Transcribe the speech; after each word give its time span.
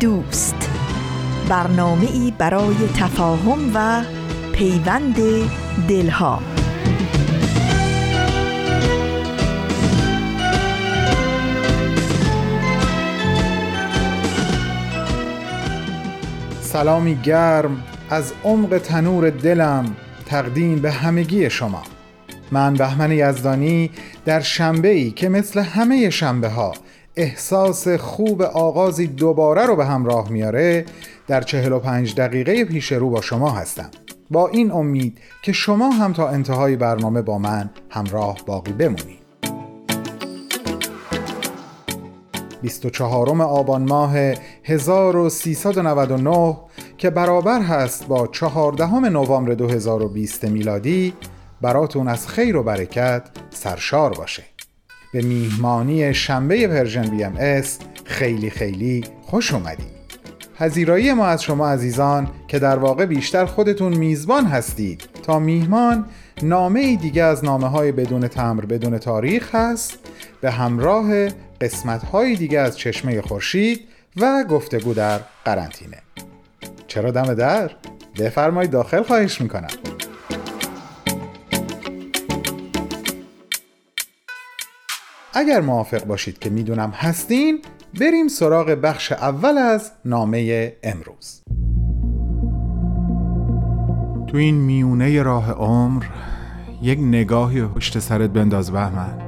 دوست. 0.00 0.70
برنامه 1.48 2.06
ای 2.12 2.32
برای 2.38 2.74
تفاهم 2.96 3.70
و 3.74 4.02
پیوند 4.52 5.16
دلها. 5.88 6.42
سلامی 16.60 17.14
گرم 17.14 17.84
از 18.10 18.32
عمق 18.44 18.78
تنور 18.78 19.30
دلم 19.30 19.96
تقدیم 20.26 20.78
به 20.78 20.92
همگی 20.92 21.50
شما. 21.50 21.82
من 22.52 22.74
بهمن 22.74 23.12
یزدانی 23.12 23.90
در 24.24 24.40
شنبه 24.40 24.88
ای 24.88 25.10
که 25.10 25.28
مثل 25.28 25.60
همه 25.60 26.10
شنبه 26.10 26.48
ها 26.48 26.74
احساس 27.18 27.88
خوب 27.88 28.42
آغازی 28.42 29.06
دوباره 29.06 29.66
رو 29.66 29.76
به 29.76 29.86
همراه 29.86 30.30
میاره 30.30 30.84
در 31.26 31.40
45 31.40 32.14
دقیقه 32.14 32.64
پیش 32.64 32.92
رو 32.92 33.10
با 33.10 33.20
شما 33.20 33.50
هستم. 33.50 33.90
با 34.30 34.48
این 34.48 34.70
امید 34.70 35.18
که 35.42 35.52
شما 35.52 35.90
هم 35.90 36.12
تا 36.12 36.28
انتهای 36.28 36.76
برنامه 36.76 37.22
با 37.22 37.38
من 37.38 37.70
همراه 37.90 38.38
باقی 38.46 38.72
بمونید. 38.72 39.18
24 42.62 43.42
آبان 43.42 43.82
ماه 43.88 44.16
1399 44.64 46.56
که 46.98 47.10
برابر 47.10 47.62
هست 47.62 48.06
با 48.06 48.26
14 48.26 48.94
نوامبر 48.94 49.54
2020 49.54 50.44
میلادی 50.44 51.14
براتون 51.60 52.08
از 52.08 52.28
خیر 52.28 52.56
و 52.56 52.62
برکت 52.62 53.22
سرشار 53.50 54.14
باشه. 54.14 54.57
به 55.12 55.22
میهمانی 55.22 56.14
شنبه 56.14 56.68
پرژن 56.68 57.02
بی 57.02 57.24
ام 57.24 57.62
خیلی 58.04 58.50
خیلی 58.50 59.04
خوش 59.22 59.54
اومدید. 59.54 59.98
پذیرایی 60.58 61.12
ما 61.12 61.26
از 61.26 61.42
شما 61.42 61.68
عزیزان 61.68 62.28
که 62.48 62.58
در 62.58 62.78
واقع 62.78 63.06
بیشتر 63.06 63.44
خودتون 63.44 63.96
میزبان 63.96 64.44
هستید. 64.44 65.02
تا 65.22 65.38
میهمان 65.38 66.06
نامه 66.42 66.80
ای 66.80 66.96
دیگه 66.96 67.22
از 67.22 67.44
نامه 67.44 67.66
های 67.66 67.92
بدون 67.92 68.28
تمر 68.28 68.64
بدون 68.64 68.98
تاریخ 68.98 69.54
هست. 69.54 69.98
به 70.40 70.50
همراه 70.50 71.28
قسمت 71.60 72.04
های 72.04 72.36
دیگه 72.36 72.58
از 72.60 72.78
چشمه 72.78 73.20
خورشید 73.20 73.80
و 74.16 74.44
گفتگو 74.44 74.94
در 74.94 75.20
قرنطینه. 75.44 75.98
چرا 76.86 77.10
دم 77.10 77.34
در؟ 77.34 77.70
بفرمایید 78.18 78.70
داخل 78.70 79.02
خواهش 79.02 79.40
می‌کنم. 79.40 79.97
اگر 85.34 85.60
موافق 85.60 86.04
باشید 86.04 86.38
که 86.38 86.50
می‌دونم 86.50 86.90
هستین 86.90 87.62
بریم 88.00 88.28
سراغ 88.28 88.66
بخش 88.70 89.12
اول 89.12 89.58
از 89.58 89.92
نامه 90.04 90.72
امروز. 90.82 91.42
تو 94.26 94.36
این 94.36 94.54
میونه 94.54 95.22
راه 95.22 95.52
عمر 95.52 96.04
یک 96.82 96.98
نگاهی 96.98 97.66
پشت 97.66 97.98
سرت 97.98 98.30
بنداز 98.30 98.72
بهمن. 98.72 99.27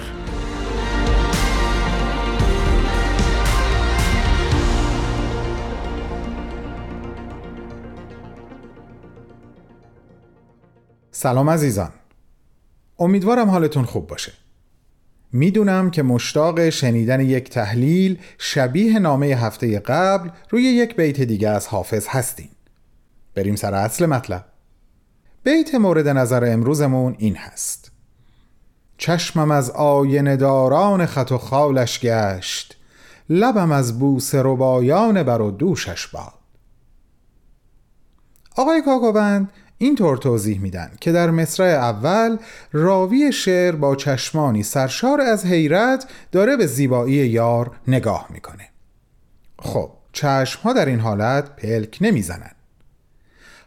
سلام 11.21 11.49
عزیزان. 11.49 11.91
امیدوارم 12.99 13.49
حالتون 13.49 13.85
خوب 13.85 14.07
باشه. 14.07 14.33
می‌دونم 15.31 15.91
که 15.91 16.03
مشتاق 16.03 16.69
شنیدن 16.69 17.19
یک 17.19 17.49
تحلیل 17.49 18.19
شبیه 18.37 18.99
نامه 18.99 19.25
هفته 19.25 19.79
قبل 19.79 20.29
روی 20.49 20.63
یک 20.63 20.95
بیت 20.95 21.21
دیگه 21.21 21.49
از 21.49 21.67
حافظ 21.67 22.07
هستین. 22.07 22.49
بریم 23.35 23.55
سر 23.55 23.73
اصل 23.73 24.05
مطلب. 24.05 24.45
بیت 25.43 25.75
مورد 25.75 26.07
نظر 26.07 26.53
امروزمون 26.53 27.15
این 27.17 27.35
هست. 27.35 27.91
چشمم 28.97 29.51
از 29.51 29.69
آینه 29.69 30.35
داران 30.35 31.05
خط 31.05 31.31
و 31.31 31.37
خالش 31.37 31.99
گشت 31.99 32.77
لبم 33.29 33.71
از 33.71 33.99
بوس 33.99 34.35
ربایان 34.35 35.23
بر 35.23 35.41
و 35.41 35.51
دوشش 35.51 36.07
باد. 36.07 36.33
آقای 38.55 38.81
کاکوبند 38.81 39.51
اینطور 39.81 40.17
توضیح 40.17 40.59
میدن 40.59 40.91
که 41.01 41.11
در 41.11 41.31
مصرع 41.31 41.67
اول 41.67 42.37
راوی 42.71 43.31
شعر 43.31 43.75
با 43.75 43.95
چشمانی 43.95 44.63
سرشار 44.63 45.21
از 45.21 45.45
حیرت 45.45 46.05
داره 46.31 46.57
به 46.57 46.67
زیبایی 46.67 47.13
یار 47.13 47.71
نگاه 47.87 48.27
می‌کنه. 48.29 48.69
خب 49.59 49.91
چشم 50.13 50.59
ها 50.61 50.73
در 50.73 50.85
این 50.85 50.99
حالت 50.99 51.55
پلک 51.55 51.97
نمی‌زنن. 52.01 52.51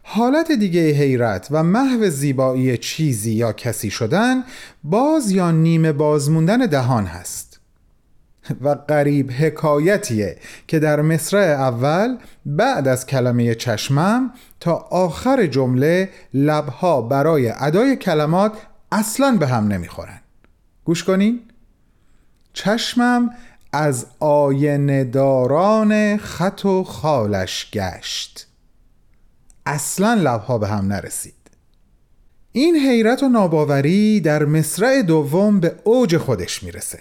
حالت 0.03 0.51
دیگه 0.51 0.91
حیرت 0.91 1.47
و 1.51 1.63
محو 1.63 2.09
زیبایی 2.09 2.77
چیزی 2.77 3.31
یا 3.31 3.53
کسی 3.53 3.89
شدن 3.89 4.43
باز 4.83 5.31
یا 5.31 5.51
نیمه 5.51 5.91
بازموندن 5.91 6.57
دهان 6.57 7.05
هست. 7.05 7.54
و 8.61 8.69
قریب 8.69 9.31
حکایتیه 9.31 10.37
که 10.67 10.79
در 10.79 11.01
مصرع 11.01 11.61
اول 11.61 12.17
بعد 12.45 12.87
از 12.87 13.05
کلمه 13.05 13.55
چشمم 13.55 14.33
تا 14.59 14.73
آخر 14.75 15.45
جمله 15.45 16.09
لبها 16.33 17.01
برای 17.01 17.53
ادای 17.57 17.95
کلمات 17.95 18.53
اصلا 18.91 19.37
به 19.37 19.47
هم 19.47 19.67
نمی‌خورن. 19.67 20.21
گوش 20.83 21.03
کنین. 21.03 21.39
چشمم 22.53 23.29
از 23.73 24.05
آینه 24.19 25.03
داران 25.03 26.17
خط 26.17 26.65
و 26.65 26.83
خالش 26.83 27.71
گشت. 27.71 28.47
اصلا 29.65 30.13
لبها 30.13 30.57
به 30.57 30.67
هم 30.67 30.87
نرسید. 30.87 31.33
این 32.51 32.75
حیرت 32.75 33.23
و 33.23 33.29
ناباوری 33.29 34.19
در 34.19 34.45
مصرع 34.45 35.01
دوم 35.01 35.59
به 35.59 35.75
اوج 35.83 36.17
خودش 36.17 36.63
می‌رسه. 36.63 36.99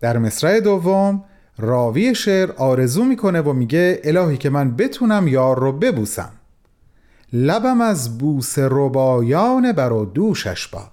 در 0.00 0.18
مصرع 0.18 0.60
دوم 0.60 1.24
راوی 1.58 2.14
شعر 2.14 2.52
آرزو 2.52 3.04
می‌کنه 3.04 3.40
و 3.40 3.52
میگه 3.52 4.00
الهی 4.04 4.36
که 4.36 4.50
من 4.50 4.76
بتونم 4.76 5.28
یار 5.28 5.58
رو 5.58 5.72
ببوسم. 5.72 6.32
لبم 7.32 7.80
از 7.80 8.18
بوس 8.18 8.54
ربایان 8.58 9.72
بر 9.72 9.92
و 9.92 10.04
دوشش 10.04 10.68
باد. 10.68 10.90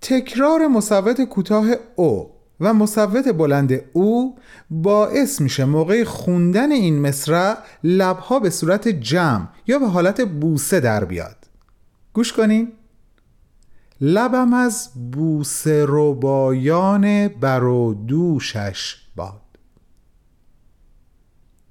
تکرار 0.00 0.66
مصوت 0.66 1.20
کوتاه 1.20 1.66
او 1.96 2.30
و 2.60 2.74
مصوت 2.74 3.28
بلند 3.28 3.80
او 3.92 4.38
باعث 4.70 5.40
میشه 5.40 5.64
موقع 5.64 6.04
خوندن 6.04 6.72
این 6.72 7.00
مصرع 7.00 7.58
لبها 7.84 8.38
به 8.38 8.50
صورت 8.50 8.88
جمع 8.88 9.46
یا 9.66 9.78
به 9.78 9.86
حالت 9.86 10.20
بوسه 10.20 10.80
در 10.80 11.04
بیاد. 11.04 11.36
گوش 12.12 12.32
کنین. 12.32 12.72
لبم 14.00 14.52
از 14.54 14.90
بوسه 15.12 15.84
ربایان 15.88 17.28
بر 17.28 17.64
و 17.64 17.94
دوشش 17.94 18.96
باد. 19.16 19.40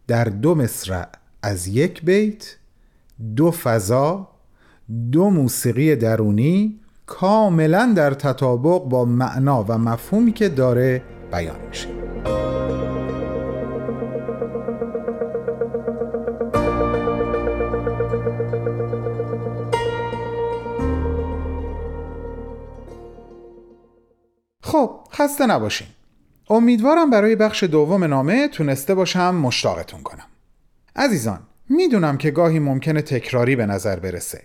در 0.08 0.24
دو 0.24 0.56
مصرع 0.56 1.08
از 1.42 1.68
یک 1.68 2.06
بیت 2.06 2.56
دو 3.36 3.52
فضا 3.52 4.28
دو 5.12 5.30
موسیقی 5.30 5.96
درونی 5.96 6.80
کاملا 7.06 7.94
در 7.96 8.14
تطابق 8.14 8.84
با 8.84 9.06
معنا 9.06 9.64
و 9.64 9.78
مفهومی 9.78 10.32
که 10.32 10.50
داره 10.50 11.02
بیان 11.32 11.68
میشه. 11.70 11.88
خسته 25.14 25.46
نباشین. 25.46 25.88
امیدوارم 26.50 27.10
برای 27.10 27.36
بخش 27.36 27.64
دوم 27.64 28.04
نامه 28.04 28.48
تونسته 28.48 28.96
باشم 28.96 29.36
مشتاقتون 29.36 30.02
کنم. 30.02 30.26
عزیزان 30.96 31.40
می‌دونم 31.70 32.18
که 32.18 32.32
گاهی 32.32 32.60
ممکنه 32.60 33.02
تکراری 33.02 33.56
به 33.56 33.66
نظر 33.66 34.00
برسه 34.00 34.42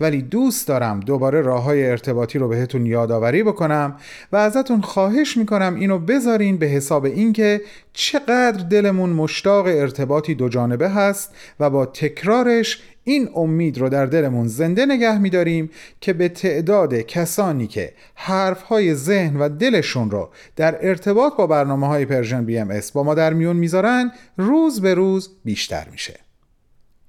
ولی 0.00 0.22
دوست 0.22 0.68
دارم 0.68 1.00
دوباره 1.00 1.40
راه 1.40 1.62
های 1.62 1.86
ارتباطی 1.86 2.38
رو 2.38 2.48
بهتون 2.48 2.86
یادآوری 2.86 3.42
بکنم 3.42 3.96
و 4.32 4.36
ازتون 4.36 4.80
خواهش 4.80 5.36
می‌کنم 5.36 5.74
اینو 5.74 5.98
بذارین 5.98 6.58
به 6.58 6.66
حساب 6.66 7.04
اینکه 7.04 7.60
چقدر 7.92 8.64
دلمون 8.70 9.10
مشتاق 9.10 9.66
ارتباطی 9.66 10.34
دو 10.34 10.48
جانبه 10.48 10.88
هست 10.88 11.34
و 11.60 11.70
با 11.70 11.86
تکرارش 11.86 12.82
این 13.10 13.28
امید 13.34 13.78
رو 13.78 13.88
در 13.88 14.06
دلمون 14.06 14.48
زنده 14.48 14.86
نگه 14.86 15.18
میداریم 15.18 15.70
که 16.00 16.12
به 16.12 16.28
تعداد 16.28 16.94
کسانی 16.94 17.66
که 17.66 17.92
حرفهای 18.14 18.94
ذهن 18.94 19.36
و 19.36 19.48
دلشون 19.48 20.10
رو 20.10 20.30
در 20.56 20.88
ارتباط 20.88 21.36
با 21.36 21.46
برنامه 21.46 21.86
های 21.86 22.04
Persian 22.04 22.44
BMS 22.44 22.80
با 22.94 23.02
ما 23.02 23.14
در 23.14 23.32
میون 23.32 23.56
می‌ذارن 23.56 24.12
روز 24.36 24.80
به 24.80 24.94
روز 24.94 25.30
بیشتر 25.44 25.88
میشه. 25.92 26.20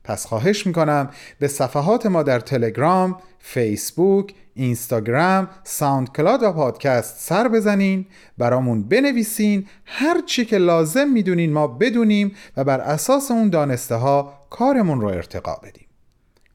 پس 0.03 0.25
خواهش 0.25 0.67
می‌کنم 0.67 1.09
به 1.39 1.47
صفحات 1.47 2.05
ما 2.05 2.23
در 2.23 2.39
تلگرام، 2.39 3.17
فیسبوک، 3.39 4.33
اینستاگرام، 4.53 5.47
SoundCloud 5.63 6.43
و 6.43 6.51
پادکست 6.51 7.19
سر 7.19 7.47
بزنین 7.47 8.05
برامون 8.37 8.83
بنویسین 8.83 9.67
هر 9.85 10.21
چی 10.25 10.45
که 10.45 10.57
لازم 10.57 11.09
می‌دونین 11.09 11.53
ما 11.53 11.67
بدونیم 11.67 12.35
و 12.57 12.63
بر 12.63 12.79
اساس 12.79 13.31
اون 13.31 13.49
دانسته 13.49 13.95
ها 13.95 14.33
کارمون 14.49 15.01
رو 15.01 15.07
ارتقا 15.07 15.55
بدیم. 15.63 15.87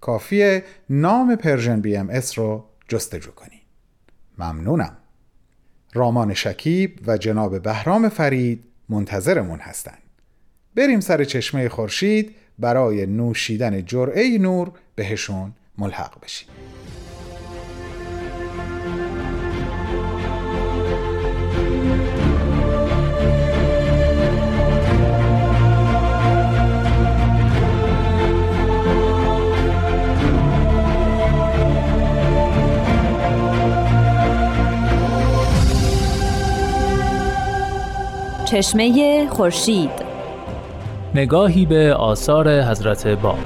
کافیه 0.01 0.65
نام 0.91 1.37
Persian 1.37 1.81
BMS 1.81 2.39
رو 2.39 2.65
جستجو 2.89 3.31
کنین 3.31 3.61
ممنونم. 4.39 4.97
رامان 5.95 6.35
شکیب 6.35 7.01
و 7.07 7.17
جناب 7.17 7.63
بهرام 7.63 8.09
فرید 8.09 8.65
منتظرمون 8.89 9.59
هستن. 9.59 9.99
بریم 10.75 11.01
سر 11.01 11.25
چشمه 11.25 11.69
خورشید 11.69 12.35
برای 12.59 13.07
نوشیدن 13.07 13.85
جرعه 13.85 14.39
نور 14.39 14.73
بهشون 14.95 15.53
ملحق 15.79 16.21
بشیم. 16.21 16.49
چشمه 38.47 39.27
خورشید. 39.29 39.91
نگاهی 41.15 41.67
به 41.67 41.95
آثار 41.95 42.63
حضرت 42.63 43.07
باب 43.07 43.39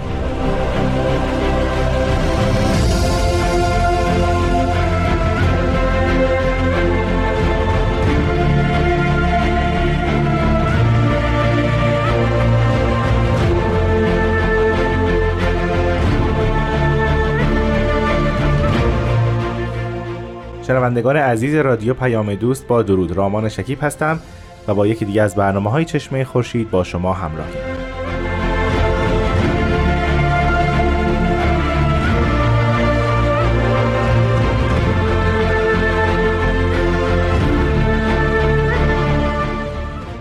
شنوندگان 20.62 21.16
عزیز 21.16 21.54
رادیو 21.54 21.94
پیام 21.94 22.34
دوست 22.34 22.66
با 22.66 22.82
درود 22.82 23.12
رامان 23.12 23.48
شکیب 23.48 23.78
هستم. 23.82 24.20
و 24.68 24.74
با 24.74 24.86
یکی 24.86 25.04
دیگه 25.04 25.22
از 25.22 25.34
برنامه 25.34 25.70
های 25.70 25.84
چشمه 25.84 26.24
خورشید 26.24 26.70
با 26.70 26.84
شما 26.84 27.12
همراهیم 27.12 27.80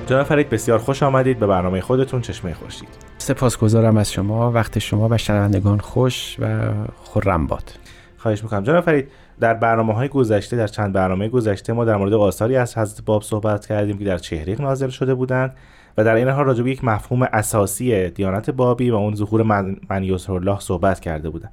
جناب 0.10 0.24
فرید 0.24 0.50
بسیار 0.50 0.80
خوش 0.80 1.04
آمدید 1.04 1.40
به 1.40 1.48
برنامه 1.48 1.82
خودتون 1.82 2.22
چشمه 2.22 2.54
خورشید. 2.54 2.90
سپاسگزارم 3.18 3.98
از 3.98 4.12
شما 4.12 4.52
وقت 4.52 4.80
شما 4.80 5.08
و 5.12 5.18
شنوندگان 5.18 5.80
خوش 5.80 6.36
و 6.40 6.72
خرم 7.04 7.48
باد. 7.48 7.72
خواهش 8.18 8.44
می‌کنم. 8.44 8.64
جناب 8.64 8.84
فرید 8.84 9.12
در 9.40 9.54
برنامه 9.54 9.94
های 9.94 10.08
گذشته 10.08 10.58
در 10.58 10.68
چند 10.68 10.94
برنامه 10.94 11.30
گذشته 11.30 11.74
ما 11.74 11.86
در 11.86 11.98
مورد 11.98 12.14
آثاری 12.14 12.56
از 12.56 12.78
حضرت 12.78 13.06
باب 13.06 13.24
صحبت 13.24 13.66
کردیم 13.66 13.98
که 13.98 14.06
در 14.06 14.18
چهریق 14.18 14.62
نازل 14.62 14.90
شده 14.90 15.14
بودند 15.14 15.56
و 15.98 16.04
در 16.04 16.16
این 16.16 16.28
حال 16.28 16.46
راجع 16.46 16.64
به 16.64 16.72
یک 16.72 16.84
مفهوم 16.84 17.24
اساسی 17.34 18.10
دیانت 18.10 18.50
بابی 18.50 18.92
و 18.92 18.96
اون 18.96 19.16
ظهور 19.16 19.44
من, 19.44 19.76
من 19.90 20.18
الله 20.30 20.60
صحبت 20.60 21.00
کرده 21.00 21.30
بودند. 21.30 21.52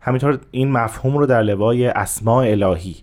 همینطور 0.00 0.38
این 0.50 0.70
مفهوم 0.70 1.16
رو 1.16 1.26
در 1.26 1.42
لوای 1.42 1.86
اسماء 1.86 2.50
الهی 2.50 2.96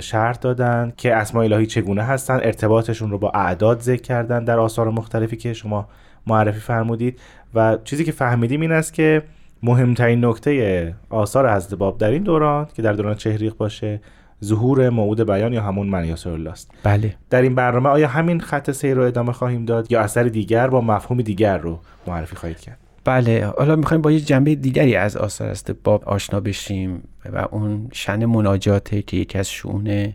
شرط 0.00 0.40
دادن 0.40 0.92
که 0.96 1.16
اسماء 1.16 1.44
الهی 1.44 1.66
چگونه 1.66 2.02
هستن 2.02 2.34
ارتباطشون 2.34 3.10
رو 3.10 3.18
با 3.18 3.30
اعداد 3.30 3.80
ذکر 3.80 4.02
کردن 4.02 4.44
در 4.44 4.58
آثار 4.58 4.90
مختلفی 4.90 5.36
که 5.36 5.52
شما 5.52 5.88
معرفی 6.26 6.60
فرمودید. 6.60 7.20
و 7.54 7.78
چیزی 7.84 8.04
که 8.04 8.12
فهمیدیم 8.12 8.60
این 8.60 8.72
است 8.72 8.94
که 8.94 9.22
مهمترین 9.62 10.24
نکته 10.24 10.94
آثار 11.10 11.54
حضرت 11.54 11.74
باب 11.74 11.98
در 11.98 12.10
این 12.10 12.22
دوران 12.22 12.68
که 12.74 12.82
در 12.82 12.92
دوران 12.92 13.14
چهریق 13.14 13.56
باشه 13.56 14.00
ظهور 14.44 14.90
موعود 14.90 15.20
بیان 15.20 15.52
یا 15.52 15.62
همون 15.62 15.86
من 15.86 16.16
الله 16.26 16.50
است. 16.50 16.70
بله. 16.82 17.14
در 17.30 17.42
این 17.42 17.54
برنامه 17.54 17.88
آیا 17.88 18.08
همین 18.08 18.40
خط 18.40 18.70
سیر 18.70 18.94
رو 18.94 19.02
ادامه 19.02 19.32
خواهیم 19.32 19.64
داد 19.64 19.92
یا 19.92 20.00
اثر 20.00 20.22
دیگر 20.22 20.68
با 20.68 20.80
مفهوم 20.80 21.22
دیگر 21.22 21.58
رو 21.58 21.80
معرفی 22.06 22.36
خواهید 22.36 22.60
کرد؟ 22.60 22.78
بله. 23.04 23.52
حالا 23.58 23.76
می‌خوایم 23.76 24.02
با 24.02 24.12
یه 24.12 24.20
جنبه 24.20 24.54
دیگری 24.54 24.96
از 24.96 25.16
آثار 25.16 25.48
است 25.48 25.70
باب 25.84 26.04
آشنا 26.04 26.40
بشیم 26.40 27.02
و 27.32 27.46
اون 27.50 27.88
شن 27.92 28.24
مناجاته 28.24 29.02
که 29.02 29.16
یکی 29.16 29.38
از 29.38 29.50
شون 29.50 30.12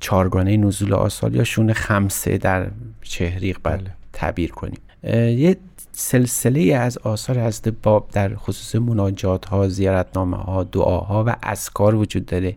چارگانه 0.00 0.56
نزول 0.56 0.92
آثار 0.92 1.34
یا 1.34 1.44
شون 1.44 1.72
خمسه 1.72 2.38
در 2.38 2.66
چهریق 3.02 3.58
بله. 3.62 3.90
تعبیر 4.12 4.50
کنیم. 4.50 4.78
یه 5.04 5.56
سلسله 5.92 6.74
از 6.74 6.98
آثار 6.98 7.40
حضرت 7.40 7.68
باب 7.68 8.08
در 8.12 8.34
خصوص 8.34 8.74
مناجات 8.74 9.44
ها 9.44 9.68
زیارتنامه 9.68 10.36
ها 10.36 10.64
دعاها 10.64 11.24
و 11.26 11.36
اسکار 11.42 11.94
وجود 11.94 12.26
داره 12.26 12.56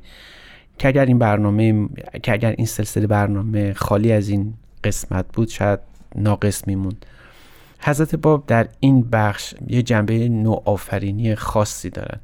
که 0.77 0.87
اگر 0.87 1.05
این 1.05 1.19
برنامه 1.19 1.89
که 2.23 2.31
اگر 2.31 2.51
این 2.57 2.65
سلسله 2.65 3.07
برنامه 3.07 3.73
خالی 3.73 4.11
از 4.11 4.29
این 4.29 4.53
قسمت 4.83 5.25
بود 5.33 5.47
شاید 5.47 5.79
ناقص 6.15 6.67
میموند. 6.67 7.05
حضرت 7.79 8.15
باب 8.15 8.43
در 8.47 8.67
این 8.79 9.01
بخش 9.01 9.53
یه 9.67 9.81
جنبه 9.81 10.29
نوآفرینی 10.29 11.35
خاصی 11.35 11.89
دارن. 11.89 12.19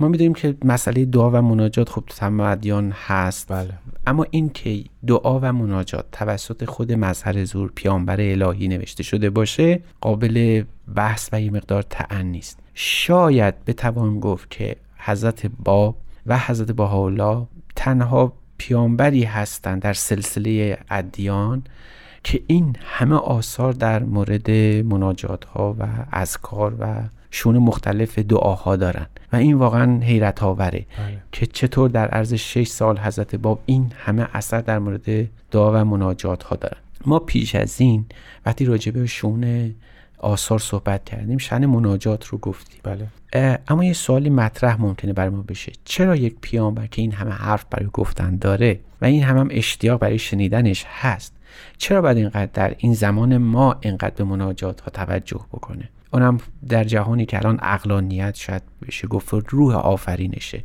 ما 0.00 0.08
می‌دونیم 0.08 0.34
که 0.34 0.56
مسئله 0.64 1.04
دعا 1.04 1.30
و 1.30 1.42
مناجات 1.42 1.88
خب 1.88 2.04
تمام 2.06 2.92
هست 2.92 3.52
بله. 3.52 3.74
اما 4.06 4.26
این 4.30 4.48
که 4.48 4.84
دعا 5.06 5.40
و 5.40 5.52
مناجات 5.52 6.04
توسط 6.12 6.64
خود 6.64 6.92
مظهر 6.92 7.44
زور 7.44 7.72
پیامبر 7.74 8.20
الهی 8.20 8.68
نوشته 8.68 9.02
شده 9.02 9.30
باشه 9.30 9.80
قابل 10.00 10.64
بحث 10.94 11.28
و 11.32 11.40
یه 11.40 11.50
مقدار 11.50 11.82
تعن 11.82 12.26
نیست 12.26 12.58
شاید 12.74 13.64
بتوان 13.64 14.20
گفت 14.20 14.50
که 14.50 14.76
حضرت 14.96 15.46
باب 15.64 15.96
و 16.26 16.38
حضرت 16.38 16.70
بهاءالله 16.70 17.46
تنها 17.76 18.32
پیامبری 18.58 19.24
هستند 19.24 19.82
در 19.82 19.92
سلسله 19.92 20.78
ادیان 20.90 21.62
که 22.24 22.42
این 22.46 22.76
همه 22.80 23.16
آثار 23.16 23.72
در 23.72 24.02
مورد 24.02 24.50
مناجات 24.84 25.44
ها 25.44 25.76
و 25.78 25.86
اذکار 26.12 26.74
و 26.78 27.02
شون 27.34 27.58
مختلف 27.58 28.18
دعاها 28.18 28.76
دارن. 28.76 29.06
و 29.32 29.36
این 29.36 29.54
واقعا 29.54 30.00
حیرت 30.00 30.42
آوره 30.42 30.86
بله. 30.98 31.18
که 31.32 31.46
چطور 31.46 31.90
در 31.90 32.08
عرض 32.08 32.34
6 32.34 32.68
سال 32.68 32.98
حضرت 32.98 33.36
باب 33.36 33.60
این 33.66 33.92
همه 33.96 34.26
اثر 34.32 34.60
در 34.60 34.78
مورد 34.78 35.28
دعا 35.50 35.72
و 35.72 35.84
مناجات 35.84 36.42
ها 36.42 36.56
دارن. 36.56 36.76
ما 37.06 37.18
پیش 37.18 37.54
از 37.54 37.80
این 37.80 38.04
وقتی 38.46 38.64
راجع 38.64 38.92
به 38.92 39.06
شون 39.06 39.74
آثار 40.18 40.58
صحبت 40.58 41.04
کردیم 41.04 41.38
شن 41.38 41.66
مناجات 41.66 42.26
رو 42.26 42.38
گفتیم. 42.38 42.80
بله. 42.82 43.58
اما 43.68 43.84
یه 43.84 43.92
سوالی 43.92 44.30
مطرح 44.30 44.80
ممکنه 44.80 45.12
برای 45.12 45.30
ما 45.30 45.42
بشه. 45.42 45.72
چرا 45.84 46.16
یک 46.16 46.36
پیامبر 46.40 46.86
که 46.86 47.02
این 47.02 47.12
همه 47.12 47.30
حرف 47.30 47.64
برای 47.70 47.88
گفتن 47.92 48.36
داره 48.36 48.80
و 49.02 49.04
این 49.04 49.22
همه 49.22 49.40
هم 49.40 49.48
اشتیاق 49.50 50.00
برای 50.00 50.18
شنیدنش 50.18 50.84
هست 50.88 51.32
چرا 51.78 52.02
باید 52.02 52.16
اینقدر 52.16 52.50
در 52.54 52.74
این 52.78 52.94
زمان 52.94 53.36
ما 53.36 53.76
اینقدر 53.80 54.14
به 54.14 54.24
مناجات 54.24 54.80
ها 54.80 54.90
توجه 54.90 55.40
بکنه؟ 55.52 55.88
اونم 56.14 56.38
در 56.68 56.84
جهانی 56.84 57.26
که 57.26 57.36
الان 57.36 57.58
اقلانیت 57.62 58.34
شاید 58.34 58.62
بشه 58.86 59.08
گفت 59.08 59.34
روح 59.48 59.74
آفرینشه. 59.74 60.64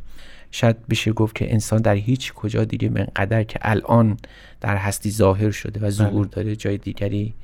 شاید 0.50 0.86
بشه 0.88 1.12
گفت 1.12 1.34
که 1.34 1.52
انسان 1.52 1.82
در 1.82 1.94
هیچ 1.94 2.32
کجا 2.32 2.64
دیگه 2.64 2.88
منقدر 2.88 3.42
که 3.42 3.58
الان 3.62 4.16
در 4.60 4.76
هستی 4.76 5.10
ظاهر 5.10 5.50
شده 5.50 5.86
و 5.86 5.90
ظهور 5.90 6.26
بله. 6.26 6.34
داره 6.34 6.56
جای 6.56 6.78
دیگری 6.78 7.34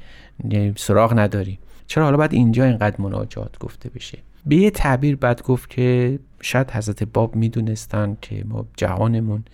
سراغ 0.77 1.19
نداری. 1.19 1.59
چرا 1.87 2.05
حالا 2.05 2.17
باید 2.17 2.33
اینجا 2.33 2.65
اینقدر 2.65 3.01
مناجات 3.01 3.59
گفته 3.59 3.89
بشه؟ 3.89 4.19
به 4.47 4.57
یه 4.57 4.71
تعبیر 4.71 5.17
بعد 5.17 5.43
گفت 5.43 5.71
که 5.71 6.19
شاید 6.41 6.71
حضرت 6.71 7.03
باب 7.03 7.37
می‌دونستن 7.37 8.17
که 8.21 8.45
ما 8.45 8.67
جهانمون 8.77 9.45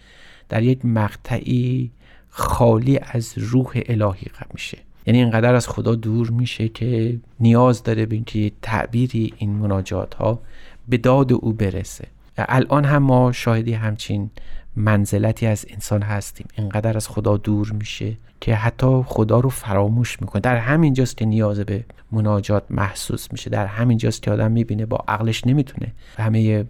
در 0.49 0.63
یک 0.63 0.85
مقطعی 0.85 1.91
خالی 2.29 2.99
از 3.03 3.33
روح 3.37 3.81
الهی 3.89 4.27
میشه. 4.53 4.79
یعنی 5.07 5.19
اینقدر 5.19 5.55
از 5.55 5.69
خدا 5.69 5.95
دور 5.95 6.31
میشه 6.31 6.69
که 6.69 7.19
نیاز 7.41 7.83
داره 7.83 8.07
به 8.07 8.15
اینکه 8.15 8.53
تعبیری 8.63 9.35
این 9.37 9.51
مناجات 9.51 10.15
ها 10.15 10.41
به 10.89 10.97
داد 10.97 11.33
او 11.33 11.53
برسه. 11.53 12.09
الان 12.39 12.85
هم 12.85 13.03
ما 13.03 13.33
شاهدی 13.33 13.73
همچین 13.73 14.31
منزلتی 14.77 15.47
از 15.47 15.67
انسان 15.71 16.03
هستیم. 16.03 16.47
اینقدر 16.59 16.97
از 16.97 17.09
خدا 17.09 17.37
دور 17.37 17.73
میشه 17.73 18.17
که 18.41 18.55
حتی 18.55 19.03
خدا 19.07 19.41
رو 19.41 19.49
فراموش 19.49 20.21
می‌کنه. 20.21 20.41
در 20.41 20.57
همین 20.57 20.95
جاست 20.95 21.17
که 21.17 21.25
نیاز 21.25 21.61
به 21.61 21.85
مناجات 22.13 22.65
محسوس 22.71 23.33
میشه. 23.33 23.51
در 23.51 23.67
همین 23.67 23.99
جاست 23.99 24.23
که 24.23 24.31
آدم 24.31 24.53
می‌بینه 24.53 24.87
با 24.87 25.05
عقلش 25.09 25.47
نمی‌تونه 25.47 25.93
همه 26.19 26.65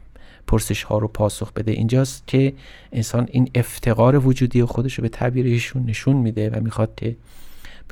پرسش 0.46 0.82
ها 0.82 0.98
رو 0.98 1.08
پاسخ 1.08 1.52
بده. 1.52 1.72
اینجاست 1.72 2.26
که 2.26 2.52
انسان 2.92 3.28
این 3.30 3.50
افتقار 3.54 4.26
وجودی 4.26 4.64
خودش 4.64 4.94
رو 4.94 5.02
به 5.02 5.08
تعبیر 5.08 5.46
ایشون 5.46 5.84
نشون 5.86 6.16
میده 6.16 6.50
و 6.50 6.60
می‌خواد 6.60 6.94
که 6.96 7.16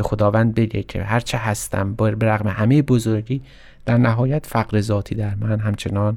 به 0.00 0.04
خداوند 0.04 0.54
بگه 0.54 0.82
که 0.82 1.02
هرچه 1.02 1.38
هستم 1.38 1.94
با 1.94 2.08
رغم 2.08 2.48
همه 2.48 2.82
بزرگی 2.82 3.42
در 3.86 3.96
نهایت 3.96 4.46
فقر 4.46 4.80
ذاتی 4.80 5.14
در 5.14 5.34
من 5.34 5.60
همچنان 5.60 6.16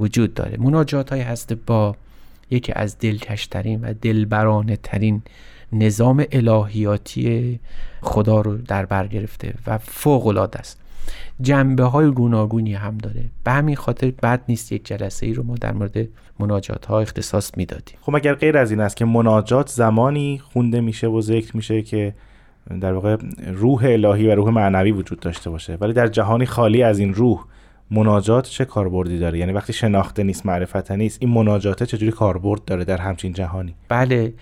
وجود 0.00 0.34
داره. 0.34 0.56
مناجات 0.60 1.10
های 1.10 1.20
هست 1.20 1.52
با 1.52 1.96
یکی 2.50 2.72
از 2.72 2.98
دلکشترین 2.98 3.80
و 3.80 3.94
دلبرانه 4.02 4.76
ترین 4.76 5.22
نظام 5.72 6.24
الهیاتی 6.32 7.60
خدا 8.00 8.40
رو 8.40 8.56
در 8.56 8.86
بر 8.86 9.06
گرفته 9.06 9.54
و 9.66 9.78
فوق 9.78 10.26
العاده 10.26 10.58
است. 10.58 10.80
جنبه 11.40 11.84
های 11.84 12.10
گوناگونی 12.10 12.74
هم 12.74 12.98
داره. 12.98 13.24
به 13.44 13.50
همین 13.50 13.76
خاطر 13.76 14.12
بد 14.22 14.40
نیست 14.48 14.72
یک 14.72 14.86
جلسه 14.86 15.26
ای 15.26 15.34
رو 15.34 15.42
ما 15.42 15.54
در 15.54 15.72
مورد 15.72 16.08
مناجات 16.38 16.86
ها 16.86 17.00
اختصاص 17.00 17.50
می‌دادیم. 17.56 17.98
خب 18.00 18.16
اگر 18.16 18.34
غیر 18.34 18.58
از 18.58 18.70
این 18.70 18.80
است 18.80 18.96
که 18.96 19.04
مناجات 19.04 19.68
زمانی 19.68 20.40
خونده 20.52 20.80
میشه 20.80 21.06
و 21.06 21.20
ذکر 21.20 21.56
میشه 21.56 21.82
که 21.82 22.14
در 22.80 22.92
واقع 22.92 23.16
روح 23.46 23.84
الهی 23.84 24.28
و 24.28 24.34
روح 24.34 24.50
معنوی 24.50 24.92
وجود 24.92 25.20
داشته 25.20 25.50
باشه. 25.50 25.78
ولی 25.80 25.92
در 25.92 26.06
جهانی 26.06 26.46
خالی 26.46 26.82
از 26.82 26.98
این 26.98 27.14
روح 27.14 27.44
مناجات 27.90 28.46
چه 28.48 28.64
کاربردی 28.64 29.18
داره؟ 29.18 29.38
یعنی 29.38 29.52
وقتی 29.52 29.72
شناخته 29.72 30.22
نیست 30.22 30.46
معرفت 30.46 30.90
نیست 30.90 31.18
این 31.20 31.30
مناجات 31.30 31.82
چجوری 31.82 32.12
کاربرد 32.12 32.64
داره 32.64 32.84
در 32.84 32.98
همچین 32.98 33.32
جهانی؟ 33.32 33.74
بله 33.88 34.34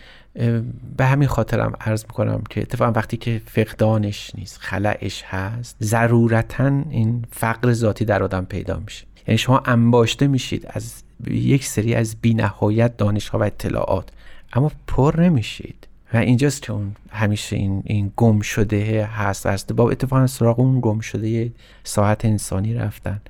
به 0.96 1.04
همین 1.04 1.28
خاطرم 1.28 1.72
عرض 1.80 2.04
می‌کنم 2.04 2.42
که 2.50 2.60
اتفاقا 2.60 2.92
وقتی 2.92 3.16
که 3.16 3.42
فقدانش 3.46 4.30
نیست 4.34 4.58
خلعش 4.60 5.22
هست 5.26 5.76
ضرورتا 5.82 6.82
این 6.90 7.24
فقر 7.30 7.72
ذاتی 7.72 8.04
در 8.04 8.22
آدم 8.22 8.44
پیدا 8.44 8.80
میشه. 8.84 9.06
یعنی 9.28 9.38
شما 9.38 9.62
انباشته 9.64 10.26
میشید 10.26 10.66
از 10.70 11.02
یک 11.30 11.64
سری 11.64 11.94
از 11.94 12.16
بینهایت 12.22 12.96
دانش 12.96 13.28
ها 13.28 13.38
و 13.38 13.44
اطلاعات 13.44 14.08
اما 14.52 14.72
پر 14.86 15.14
نمیشید. 15.20 15.85
و 16.14 16.16
اینجاست 16.16 16.62
که 16.62 16.72
اون 16.72 16.96
همیشه 17.10 17.56
این, 17.56 17.82
این 17.86 18.12
گم 18.16 18.40
شده 18.40 19.04
هست. 19.04 19.46
است 19.46 19.72
با 19.72 19.90
اتفاقا 19.90 20.26
سراغ 20.26 20.60
اون 20.60 20.80
گم 20.80 21.00
شده 21.00 21.52
ساعت 21.84 22.24
انسانی 22.24 22.74
رفتن. 22.74 23.20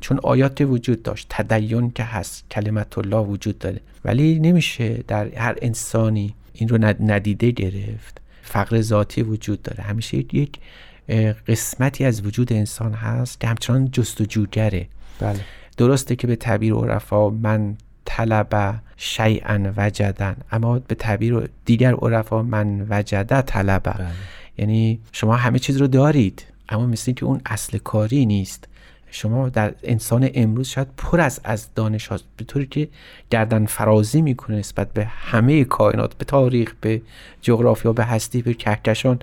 چون 0.00 0.20
آیات 0.22 0.60
وجود 0.60 1.02
داشت 1.02 1.26
تدین 1.30 1.90
که 1.90 2.02
هست 2.02 2.44
کلمت 2.50 2.98
الله 2.98 3.16
وجود 3.16 3.58
داره. 3.58 3.80
ولی 4.04 4.38
نمیشه 4.38 5.04
در 5.08 5.34
هر 5.34 5.56
انسانی 5.62 6.34
این 6.52 6.68
رو 6.68 6.94
ندیده 7.00 7.50
گرفت. 7.50 8.20
فقر 8.42 8.80
ذاتی 8.80 9.22
وجود 9.22 9.62
داره. 9.62 9.84
همیشه 9.84 10.16
یک 10.16 10.58
قسمتی 11.48 12.04
از 12.04 12.26
وجود 12.26 12.52
انسان 12.52 12.92
هست 12.92 13.40
که 13.40 13.46
همچنان 13.46 13.90
جستجوگره. 13.90 14.88
بله. 15.20 15.40
درسته 15.76 16.16
که 16.16 16.26
به 16.26 16.36
تعبیر 16.36 16.74
عرفا 16.74 17.30
من 17.30 17.76
طلب 18.06 18.80
شیئا 18.96 19.72
وجدن 19.76 20.36
اما 20.52 20.78
به 20.78 20.94
تعبیر 20.94 21.48
دیگر 21.64 21.94
عرفا 21.94 22.42
من 22.42 22.86
وجده 22.90 23.42
طلبه 23.42 23.90
بله. 23.90 24.06
یعنی 24.58 25.00
شما 25.12 25.36
همه 25.36 25.58
چیز 25.58 25.76
رو 25.76 25.86
دارید 25.86 26.44
اما 26.68 26.86
مثل 26.86 27.12
که 27.12 27.24
اون 27.24 27.40
اصل 27.46 27.78
کاری 27.78 28.26
نیست. 28.26 28.68
شما 29.10 29.48
در 29.48 29.74
انسان 29.82 30.30
امروز 30.34 30.68
شاید 30.68 30.88
پر 30.96 31.20
از 31.20 31.40
از 31.44 31.74
دانش 31.74 32.06
هاست 32.06 32.24
به 32.36 32.44
طوری 32.44 32.66
که 32.66 32.88
گردن 33.30 33.66
فرازی 33.66 34.22
می‌کنه 34.22 34.56
نسبت 34.56 34.92
به 34.92 35.04
همه 35.04 35.64
کائنات 35.64 36.14
به 36.14 36.24
تاریخ 36.24 36.74
به 36.80 37.02
جغرافیا 37.42 37.92
به 37.92 38.04
هستی 38.04 38.42
به 38.42 38.54
کهکشان. 38.54 39.18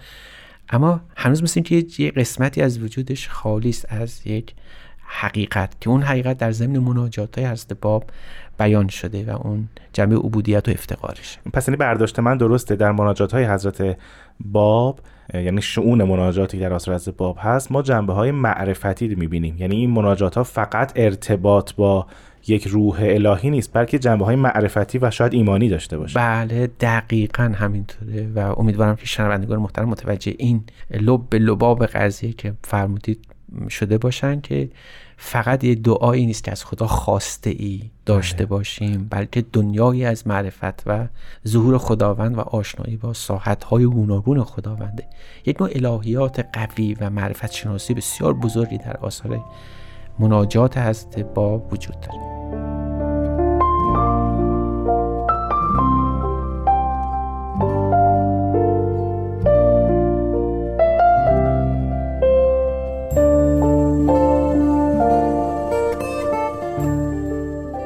اما 0.70 1.02
هنوز 1.16 1.44
مثل 1.44 1.62
که 1.62 1.86
یه 1.98 2.12
قسمتی 2.12 2.62
از 2.62 2.80
وجودش 2.84 3.30
خالی 3.30 3.70
است 3.70 3.86
از 3.90 4.28
یک 4.28 4.54
حقیقت 5.04 5.82
که 5.82 5.90
اون 5.90 6.02
حقیقت 6.02 6.38
در 6.38 6.52
ضمن 6.52 6.78
مناجات 6.78 7.40
های 7.40 7.48
حضرت 7.48 7.74
باب 7.82 8.04
بیان 8.60 8.88
شده 8.88 9.34
و 9.34 9.38
اون 9.48 9.70
جمع 9.94 10.16
عبودیت 10.16 10.68
و 10.68 10.72
افتقارش 10.72 11.40
پس 11.54 11.68
یعنی 11.68 11.78
برداشت 11.78 12.20
من 12.20 12.38
درسته 12.38 12.76
در 12.76 12.92
مناجات 12.92 13.34
های 13.34 13.46
حضرت 13.46 13.98
باب 14.40 15.00
یعنی 15.34 15.62
شعون 15.62 16.04
مناجاتی 16.04 16.60
در 16.60 16.74
آثار 16.74 16.96
حضرت 16.96 17.18
باب 17.18 17.38
هست 17.40 17.72
ما 17.72 17.82
جنبه 17.82 18.14
های 18.14 18.32
معرفتی 18.32 19.16
می‌بینیم. 19.16 19.58
یعنی 19.58 19.76
این 19.76 19.90
مناجات 19.90 20.36
ها 20.36 20.44
فقط 20.44 20.92
ارتباط 20.96 21.74
با 21.74 22.08
یک 22.48 22.68
روح 22.68 22.98
الهی 23.00 23.50
نیست 23.50 23.74
بلکه 23.74 24.00
جنبه 24.00 24.26
های 24.26 24.36
معرفتی 24.36 24.98
و 24.98 25.12
شاید 25.12 25.34
ایمانی 25.34 25.70
داشته 25.70 25.98
باشه. 25.98 26.20
بله 26.20 26.68
دقیقا 26.80 27.54
همینطوره 27.56 28.28
و 28.36 28.40
امیدوارم 28.58 28.96
که 28.96 29.06
شنوندگان 29.06 29.60
محترم 29.60 29.90
متوجه 29.90 30.36
این 30.38 30.64
لب 30.92 31.36
لباب 31.36 31.86
قضیه 31.86 32.34
که 32.34 32.54
فرمودید 32.64 33.33
شده 33.70 33.98
باشن 33.98 34.42
که 34.42 34.70
فقط 35.18 35.64
یه 35.64 35.76
دعایی 35.76 36.26
نیست 36.26 36.44
که 36.44 36.52
از 36.52 36.66
خدا 36.66 36.88
خواسته 36.88 37.50
ای 37.50 37.82
داشته 38.06 38.38
بله. 38.38 38.46
باشیم 38.46 39.08
بلکه 39.10 39.46
دنیایی 39.54 40.06
از 40.06 40.28
معرفت 40.28 40.88
و 40.88 41.08
ظهور 41.48 41.78
خداوند 41.78 42.38
و 42.38 42.42
آشنایی 42.42 42.98
با 42.98 43.14
ساحتهای 43.14 43.86
گوناگون 43.86 44.44
خداونده 44.44 45.08
یک 45.46 45.62
نوع 45.62 45.70
الهیات 45.76 46.46
قوی 46.54 46.94
و 46.94 47.10
معرفت 47.10 47.52
شناسی 47.52 47.94
بسیار 47.94 48.34
بزرگی 48.34 48.78
در 48.78 48.98
آثار 48.98 49.44
مناجات 50.20 50.78
هست 50.78 51.20
با 51.20 51.58
وجود 51.58 51.96
داره 52.00 52.62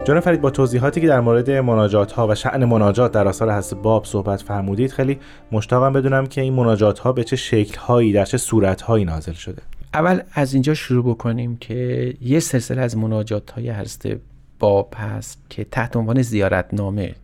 جناب 0.07 0.19
فرید 0.19 0.41
با 0.41 0.49
توضیحاتی 0.49 1.01
که 1.01 1.07
در 1.07 1.19
مورد 1.19 1.51
مناجات 1.51 2.11
ها 2.11 2.27
و 2.27 2.35
شعن 2.35 2.65
مناجات 2.65 3.11
در 3.11 3.27
آثار 3.27 3.53
حضرت 3.53 3.81
باب 3.81 4.05
صحبت 4.05 4.41
فرمودید 4.41 4.91
خیلی 4.91 5.19
مشتاقم 5.51 5.93
بدونم 5.93 6.25
که 6.25 6.41
این 6.41 6.53
مناجات 6.53 6.99
ها 6.99 7.11
به 7.11 7.23
چه 7.23 7.35
شکل 7.35 7.79
هایی 7.79 8.13
در 8.13 8.25
چه 8.25 8.37
صورت 8.37 8.81
هایی 8.81 9.05
نازل 9.05 9.33
شده. 9.33 9.61
اول 9.93 10.21
از 10.33 10.53
اینجا 10.53 10.73
شروع 10.73 11.03
بکنیم 11.03 11.57
که 11.57 12.13
یه 12.21 12.39
سلسله 12.39 12.81
از 12.81 12.97
مناجات 12.97 13.51
های 13.51 13.71
حضرت 13.71 14.19
باب 14.59 14.93
هست 14.97 15.41
که 15.49 15.63
تحت 15.63 15.95
عنوان 15.95 16.21
زیارتنامه 16.21 17.15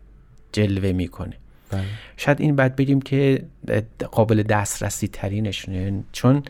جلوه 0.51 0.91
می‌کنه. 0.91 1.33
بله. 1.71 1.81
شاید 2.17 2.41
این 2.41 2.55
بعد 2.55 2.75
بگیم 2.75 3.01
که 3.01 3.43
قابل 4.11 4.43
دسترسی 4.43 5.07
ترینشونه 5.07 6.03
چون 6.11 6.43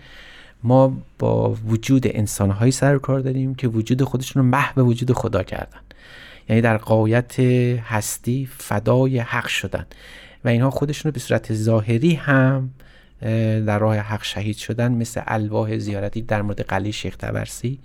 ما 0.64 0.98
با 1.20 1.56
وجود 1.68 2.04
انسانهایی 2.06 2.72
سر 2.72 2.98
کار 2.98 3.20
داریم 3.20 3.56
که 3.56 3.68
وجود 3.68 4.04
خودشون 4.04 4.44
رو 4.44 4.50
محو 4.50 4.82
وجود 4.82 5.12
خدا 5.12 5.44
کردن. 5.44 5.80
یعنی 6.50 6.62
در 6.62 6.78
قایت 6.78 7.40
هستی 7.80 8.50
فدای 8.58 9.20
حق 9.20 9.48
شدن. 9.48 9.86
و 10.46 10.48
اینها 10.50 10.70
خودشون 10.70 11.10
رو 11.10 11.14
به 11.14 11.20
صورت 11.20 11.54
ظاهری 11.54 12.14
هم 12.14 12.70
در 13.66 13.80
راه 13.80 13.98
حق 13.98 14.24
شهید 14.24 14.58
شدن 14.58 14.92
مثل 14.92 15.22
الواح 15.28 15.78
زیارتی 15.78 16.22
در 16.22 16.42
مورد 16.42 16.62
قلی 16.62 16.92
شیخ 16.92 17.16
تبرسی 17.16 17.80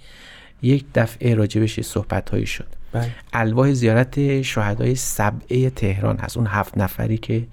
یک 0.62 0.84
دفعه 0.94 1.34
راجبش 1.34 1.80
صحبت 1.80 2.30
هایی 2.30 2.46
شد. 2.46 2.66
بله. 2.92 3.10
الواح 3.32 3.72
زیارت 3.72 4.42
شهدای 4.42 4.94
سبعه 4.94 5.70
تهران 5.70 6.18
هست. 6.18 6.36
اون 6.36 6.46
هفت 6.46 6.78
نفری 6.78 7.18
که 7.18 7.46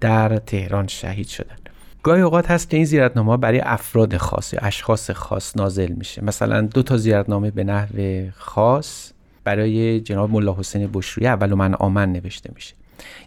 در 0.00 0.38
تهران 0.38 0.86
شهید 0.86 1.28
شدن. 1.28 1.56
گاهی 2.02 2.22
اوقات 2.22 2.50
هست 2.50 2.70
که 2.70 2.76
این 2.76 2.86
زیارتنامه 2.86 3.36
برای 3.36 3.60
افراد 3.60 4.16
خاص 4.16 4.54
اشخاص 4.58 5.10
خاص 5.10 5.56
نازل 5.56 5.92
میشه. 5.92 6.24
مثلا 6.24 6.60
دو 6.60 6.82
تا 6.82 6.96
زیارتنامه 6.96 7.50
به 7.50 7.64
نحو 7.64 8.26
خاص 8.36 9.13
برای 9.44 10.00
جناب 10.00 10.30
ملا 10.30 10.54
حسین 10.58 10.90
بشروی 10.92 11.26
اول 11.26 11.54
من 11.54 11.74
آمن 11.74 12.12
نوشته 12.12 12.50
میشه. 12.54 12.74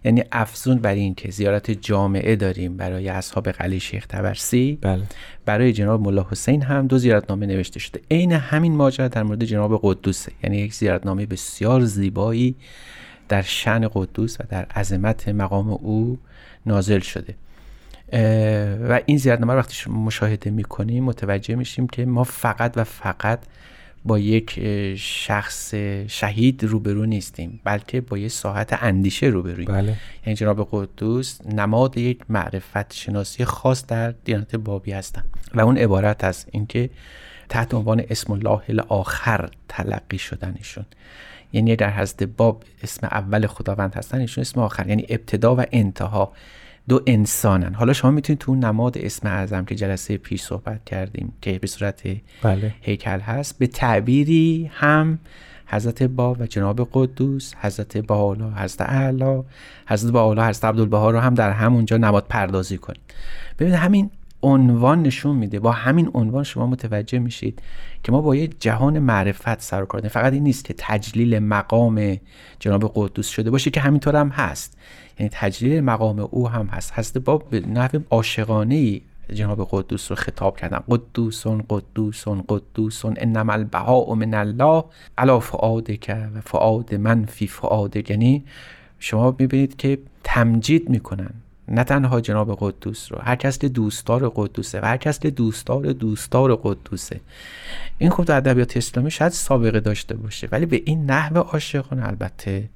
یعنی 0.04 0.24
افزون 0.32 0.78
بر 0.78 0.94
این 0.94 1.16
که 1.16 1.32
زیارت 1.32 1.72
جامعه 1.72 2.36
داریم 2.36 2.78
برای 2.78 3.10
اصحاب 3.10 3.50
قلی 3.50 3.80
شیخ 3.80 4.08
تبرسی. 4.08 4.78
بله. 4.82 5.04
برای 5.46 5.74
جناب 5.74 6.02
ملا 6.02 6.28
حسین 6.32 6.62
هم 6.62 6.88
دو 6.88 6.98
زیارتنامه 6.98 7.46
نوشته 7.46 7.80
شده. 7.80 8.02
عین 8.12 8.32
همین 8.32 8.76
ماجرا 8.76 9.08
در 9.08 9.24
مورد 9.24 9.44
جناب 9.44 9.80
قدوسه. 9.84 10.32
یعنی 10.44 10.58
یک 10.58 10.74
زیارتنامه 10.74 11.26
بسیار 11.26 11.82
زیبایی 11.82 12.56
در 13.30 13.42
شن 13.42 13.88
قدوس 13.94 14.38
و 14.40 14.44
در 14.50 14.66
عظمت 14.66 15.30
مقام 15.30 15.70
او 15.70 16.18
نازل 16.66 17.00
شده. 17.00 17.36
و 18.90 19.00
این 19.06 19.18
زیارتنامه 19.18 19.54
وقتی 19.54 19.90
مشاهده 19.90 20.50
می‌کنیم 20.50 21.04
متوجه 21.04 21.56
میشیم 21.56 21.88
که 21.88 22.06
ما 22.06 22.24
فقط 22.24 22.74
و 22.76 22.84
فقط 22.84 23.40
با 24.08 24.20
یک 24.20 24.60
شخص 24.98 25.74
شهید 26.08 26.64
روبرو 26.64 27.06
نیستیم 27.06 27.60
بلکه 27.64 28.02
با 28.02 28.18
یک 28.18 28.32
ساحت 28.32 28.84
اندیشه 28.84 29.28
روبرویم. 29.28 29.68
بله. 29.68 29.94
یعنی 30.26 30.36
جناب 30.36 30.68
قدوس 30.72 31.40
نماد 31.46 31.98
یک 31.98 32.20
معرفت 32.30 32.94
شناسی 32.94 33.46
خاص 33.46 33.86
در 33.86 34.12
دیانت 34.12 34.56
بابی 34.56 34.92
هستند 34.92 35.26
و 35.54 35.62
اون 35.62 35.78
عبارت 35.78 36.24
است 36.24 36.50
اینکه 36.52 36.90
تحت 37.50 37.74
عنوان 37.74 38.04
اسم 38.10 38.34
الله 38.34 38.82
آخر 38.88 39.50
تلقی 39.68 40.18
شدنشون. 40.18 40.86
یعنی 41.54 41.76
در 41.76 41.90
حضرت 41.90 42.24
باب 42.24 42.64
اسم 42.84 43.08
اول 43.12 43.48
خداوند 43.48 43.96
هستن 43.96 44.20
ایشون 44.20 44.42
اسم 44.42 44.60
آخر. 44.60 44.88
یعنی 44.88 45.06
ابتدا 45.10 45.56
و 45.56 45.64
انتها. 45.72 46.32
دو 46.89 47.01
انسانن. 47.08 47.74
حالا 47.74 47.94
شما 47.94 48.12
می‌تونید 48.12 48.39
تو 48.39 48.56
نماد 48.56 48.98
اسم 48.98 49.27
اعظم 49.27 49.65
که 49.65 49.75
جلسه 49.75 50.17
پیش 50.17 50.41
صحبت 50.41 50.86
کردیم 50.86 51.34
که 51.41 51.60
به 51.60 51.67
صورت 51.67 52.01
بله. 52.41 52.75
هیکل 52.82 53.20
هست 53.20 53.60
به 53.60 53.67
تعبیری 53.67 54.72
هم 54.74 55.20
حضرت 55.67 56.03
باب 56.03 56.41
و 56.41 56.46
جناب 56.46 56.89
قدوس 56.94 57.53
حضرت 57.62 57.98
بالا 57.98 58.51
حضرت 58.51 58.82
اعلا 58.82 59.44
حضرت 59.88 60.12
بالا 60.12 60.48
حضرت 60.48 60.65
عبدالبها 60.65 61.12
رو 61.12 61.20
هم 61.20 61.34
در 61.34 61.51
همونجا 61.51 61.98
نماد 61.98 62.25
پردازی 62.29 62.77
کنید. 62.77 63.01
ببینید 63.60 63.79
همین 63.79 64.12
عنوان 64.44 65.03
نشون 65.03 65.36
میده. 65.36 65.60
با 65.60 65.72
همین 65.72 66.12
عنوان 66.13 66.44
شما 66.44 66.67
متوجه 66.67 67.20
میشید 67.20 67.62
که 68.03 68.12
ما 68.12 68.22
با 68.22 68.36
یه 68.36 68.48
جهان 68.48 69.00
معرفت 69.00 69.62
سر 69.62 69.86
کار 69.86 70.08
فقط 70.08 70.34
این 70.34 70.44
نیست 70.44 70.65
که 70.65 70.75
تجلیل 70.77 71.39
مقام 71.39 72.17
جناب 72.60 72.91
قدوس 72.96 73.27
شده 73.27 73.51
باشه 73.51 73.70
که 73.70 73.82
همینطور 73.82 74.15
هم 74.15 74.29
هست. 74.29 74.77
یعنی 75.20 75.30
تجلیل 75.34 75.82
مقام 75.82 76.20
او 76.32 76.50
هم 76.50 76.66
هست. 76.66 76.92
هست 76.92 77.18
با 77.18 77.38
به 77.38 77.60
نحو 77.60 78.00
عاشقانه 78.10 79.02
جناب 79.34 79.68
قدوس 79.72 80.12
رو 80.12 80.16
خطاب 80.16 80.58
کردن. 80.58 80.80
قدوسون 80.90 81.64
قدوسون 81.70 82.44
قدوسون 82.50 83.16
انما 83.18 83.54
البهاء 83.54 84.14
من 84.14 84.34
الله 84.34 84.84
علا 85.18 85.40
فعادک 85.40 86.16
و 86.36 86.42
فعاد 86.42 86.96
من 86.96 87.26
فی 87.26 87.48
فعادک 87.48 88.10
یعنی 88.10 88.44
شما 89.00 89.36
می‌بینید 89.40 89.78
که 89.78 90.00
تمجید 90.24 90.90
می‌کنن. 90.90 91.30
نه 91.68 91.84
تنها 91.84 92.22
جناب 92.22 92.58
قدوس 92.60 93.12
رو 93.12 93.20
هر 93.22 93.36
کس 93.36 93.60
دوستدار 93.60 94.32
قدوسه 94.36 94.82
و 94.82 94.86
هر 94.86 94.98
کس 94.98 95.20
دوستدار 95.20 95.94
دوستدار 95.94 96.56
قدوسه. 96.56 97.22
این 97.98 98.10
خب 98.10 98.24
در 98.24 98.38
ادبیات 98.38 98.78
اسلامی 98.78 99.12
شاید 99.12 99.32
سابقه 99.32 99.80
داشته 99.80 100.16
باشه 100.16 100.48
ولی 100.52 100.66
به 100.66 100.82
این 100.86 101.06
نحو 101.06 101.38
عاشقانه 101.38 102.08
البته 102.08 102.70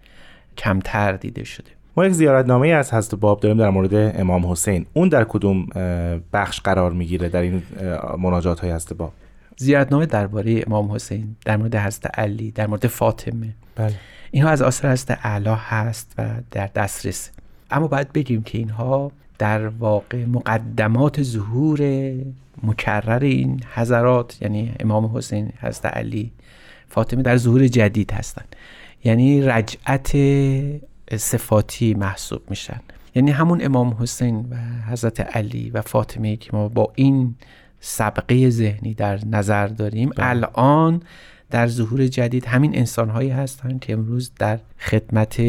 کمتر 0.58 1.12
دیده 1.12 1.44
شده. 1.44 1.81
ما 1.98 2.06
یک 2.06 2.12
زیارتنامه 2.12 2.68
از 2.68 2.94
حضرت 2.94 3.16
باب 3.20 3.40
داریم 3.40 3.58
در 3.58 3.70
مورد 3.70 4.20
امام 4.20 4.52
حسین. 4.52 4.86
اون 4.94 5.10
در 5.10 5.24
کدوم 5.24 5.68
بخش 6.34 6.60
قرار 6.60 6.92
می‌گیره 6.92 7.30
در 7.30 7.42
این 7.42 7.64
مناجات 8.20 8.60
های 8.60 8.72
حضرت 8.72 8.94
باب؟ 8.94 9.14
زیارتنامه 9.58 10.06
درباره 10.06 10.64
امام 10.68 10.92
حسین 10.92 11.36
در 11.46 11.58
مورد 11.58 11.76
حضرت 11.76 12.20
علی 12.20 12.52
در 12.52 12.68
مورد 12.68 12.88
فاطمه. 12.88 13.50
بله. 13.76 13.94
اینها 14.32 14.50
از 14.50 14.62
آثار 14.62 14.92
حضرت 14.92 15.20
اعلی 15.24 15.50
هست 15.50 16.14
و 16.18 16.30
در 16.52 16.70
دسترس. 16.76 17.32
اما 17.72 17.88
باید 17.88 18.14
بگیم 18.14 18.44
که 18.44 18.58
اینها 18.58 19.12
در 19.38 19.68
واقع 19.68 20.26
مقدمات 20.26 21.24
ظهور 21.24 22.12
مکرر 22.64 23.24
این 23.24 23.64
حضرات 23.74 24.38
یعنی 24.42 24.74
امام 24.80 25.18
حسین 25.18 25.52
حضرت 25.62 25.86
علی 25.86 26.32
فاطمه 26.88 27.22
در 27.22 27.38
ظهور 27.38 27.68
جدید 27.68 28.12
هستند. 28.12 28.56
یعنی 29.04 29.42
رجعت 29.42 30.12
صفاتی 31.18 31.94
محسوب 31.94 32.42
میشن 32.50 32.80
یعنی 33.16 33.32
همون 33.32 33.66
امام 33.66 33.98
حسین 34.00 34.46
و 34.52 34.56
حضرت 34.92 35.20
علی 35.20 35.70
و 35.70 35.82
فاطمه 35.82 36.36
که 36.36 36.50
ما 36.54 36.70
با 36.70 36.92
این 36.96 37.36
سبقه 37.80 38.50
ذهنی 38.50 38.94
در 38.94 39.26
نظر 39.26 39.68
داریم 39.68 40.10
بله. 40.10 40.28
الان 40.30 41.04
در 41.52 41.68
ظهور 41.68 42.08
جدید 42.08 42.46
همین 42.46 42.78
انسان 42.78 43.10
هایی 43.10 43.30
هستند 43.30 43.80
که 43.80 43.94
امروز 43.94 44.32
در 44.40 44.60
خدمت 44.80 45.42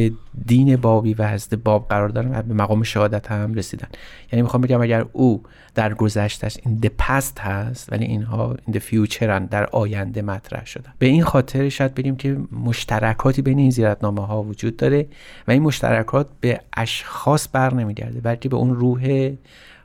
دین 0.47 0.77
بابی 0.77 1.15
و 1.15 1.29
حضرت 1.29 1.55
باب 1.55 1.89
قرار 1.89 2.09
دارن 2.09 2.39
و 2.39 2.43
به 2.43 2.55
مقام 2.55 2.83
شهادت 2.83 3.31
هم 3.31 3.55
رسیدن. 3.55 3.89
یعنی 4.33 4.43
می‌خوام 4.43 4.63
بگم 4.63 4.83
اگر 4.83 5.05
او 5.13 5.43
در 5.75 5.95
گذشتش 5.95 6.59
این 6.67 6.81
the 6.85 7.03
past 7.03 7.41
هست 7.41 7.93
ولی 7.93 8.05
اینها 8.05 8.57
این 8.67 8.81
future 8.81 9.23
هن 9.23 9.47
در 9.47 9.67
آینده 9.67 10.23
مطرح 10.23 10.67
شدن. 10.67 10.93
به 10.99 11.07
این 11.07 11.23
خاطر 11.23 11.69
شاید 11.69 11.95
بگیم 11.95 12.17
که 12.17 12.37
مشترکاتی 12.65 13.43
بین 13.43 13.59
این 13.59 13.71
زیارتنامه 13.71 14.27
ها 14.27 14.43
وجود 14.43 14.77
داره 14.77 15.07
و 15.49 15.51
این 15.51 15.63
مشترکات 15.63 16.27
به 16.41 16.61
اشخاص 16.77 17.49
بر 17.53 17.75
نمیگرده 17.75 18.21
بلکه 18.21 18.49
به 18.49 18.57
اون 18.57 18.75
روح 18.75 19.33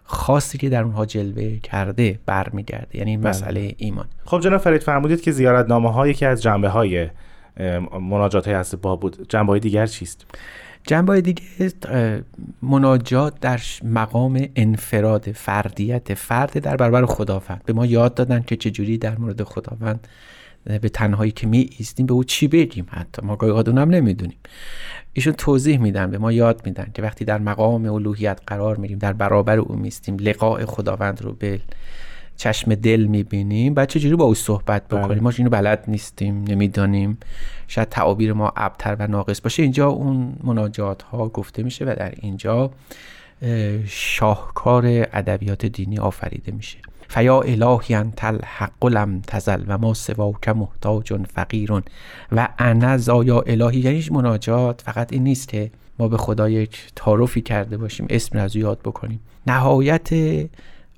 خاصی 0.10 0.58
که 0.58 0.70
در 0.70 0.84
اونها 0.84 1.06
جلوه 1.06 1.58
کرده 1.58 2.20
برمیگرده 2.26 2.98
یعنی 2.98 3.18
بله. 3.18 3.30
مسئله 3.30 3.76
ایمان. 3.78 4.06
خب 4.26 4.40
جناب 4.40 4.62
فرید 4.62 4.84
فرمودید 4.84 5.22
که 5.22 5.32
زیارتنامه 5.32 5.92
ها 5.92 6.08
یکی 6.08 6.26
از 6.26 6.42
جنبه 6.42 6.70
های 6.70 7.10
مناجات 8.02 8.46
های 8.46 8.56
هست 8.56 8.76
با 8.76 8.96
بود. 8.96 9.30
جنبه 9.30 9.48
های 9.52 9.60
دیگر 9.60 9.86
چیست؟ 9.86 10.26
جنبه 10.88 11.22
دیگه 11.22 11.44
مناجات 12.62 13.40
در 13.40 13.62
مقام 13.84 14.48
انفراد 14.56 15.32
فردیت 15.32 16.14
فرد 16.14 16.60
در 16.60 16.78
برابر 16.78 17.06
خداوند. 17.06 17.62
به 17.66 17.74
ما 17.74 17.86
یاد 17.86 18.14
دادن 18.14 18.42
که 18.42 18.56
چجوری 18.56 18.98
در 18.98 19.18
مورد 19.18 19.44
خداوند 19.44 20.08
به 20.68 20.90
تنهایی 20.90 21.32
که 21.32 21.48
می 21.48 21.70
ایستیم 21.78 22.06
به 22.06 22.14
او 22.14 22.24
چی 22.24 22.48
بگیم 22.48 22.88
حتی؟ 22.90 23.22
ما 23.26 23.36
گاهی 23.36 23.72
هم 23.80 23.90
نمی‌دونیم. 23.90 24.38
ایشون 25.14 25.34
توضیح 25.34 25.78
میدن 25.78 26.12
به 26.12 26.18
ما 26.18 26.32
یاد 26.32 26.62
میدن 26.66 26.92
که 26.94 27.02
وقتی 27.02 27.26
در 27.26 27.38
مقام 27.38 27.86
الوهیت 27.86 28.40
قرار 28.48 28.78
میریم 28.78 28.98
در 28.98 29.14
برابر 29.14 29.58
او 29.58 29.76
میستیم 29.76 30.18
لقاء 30.18 30.66
خداوند 30.66 31.22
رو 31.22 31.34
به 31.34 31.60
چشم 32.38 32.76
دل 32.76 33.04
می‌بینیم 33.04 33.74
بعد 33.74 33.90
چجوری 33.90 34.16
با 34.16 34.26
او 34.26 34.36
صحبت 34.36 34.88
بکنیم؟ 34.88 35.08
بله. 35.08 35.20
ما 35.20 35.32
اینو 35.38 35.50
بلد 35.50 35.84
نیستیم 35.88 36.44
نمی‌دانیم. 36.44 37.18
شاید 37.68 37.90
تعابیر 37.90 38.34
ما 38.34 38.54
ابتر 38.56 38.96
و 39.00 39.08
ناقص 39.08 39.42
باشه. 39.42 39.64
اینجا 39.64 39.88
اون 39.88 40.36
مناجات 40.44 41.02
ها 41.02 41.30
گفته 41.30 41.64
میشه 41.64 41.86
و 41.86 41.96
در 41.98 42.14
اینجا 42.16 42.72
شاهکار 43.86 44.86
ادبیات 44.86 45.66
دینی 45.66 45.98
آفریده 45.98 46.52
میشه. 46.52 46.78
فیا 47.10 47.42
الهی 47.42 47.96
انت 47.96 48.24
الحق 48.24 48.86
لم 48.86 49.22
تزل 49.28 49.64
و 49.68 49.78
ما 49.78 49.94
سواک 49.94 50.50
محتاج 50.50 51.14
فقیر. 51.14 51.82
و 52.32 52.48
انا 52.60 52.98
زایا 52.98 53.40
الهی 53.40 53.80
یعنی 53.80 54.06
مناجات 54.12 54.82
فقط 54.82 55.14
این 55.14 55.24
نیست 55.24 55.48
که 55.48 55.72
ما 56.00 56.08
به 56.08 56.18
خدا 56.18 56.50
یک 56.50 56.78
تعارفی 56.96 57.42
کرده 57.42 57.78
باشیم 57.78 58.08
اسم 58.10 58.40
از 58.40 58.56
یاد 58.56 58.80
بکنیم. 58.80 59.20
نهایت 59.48 60.10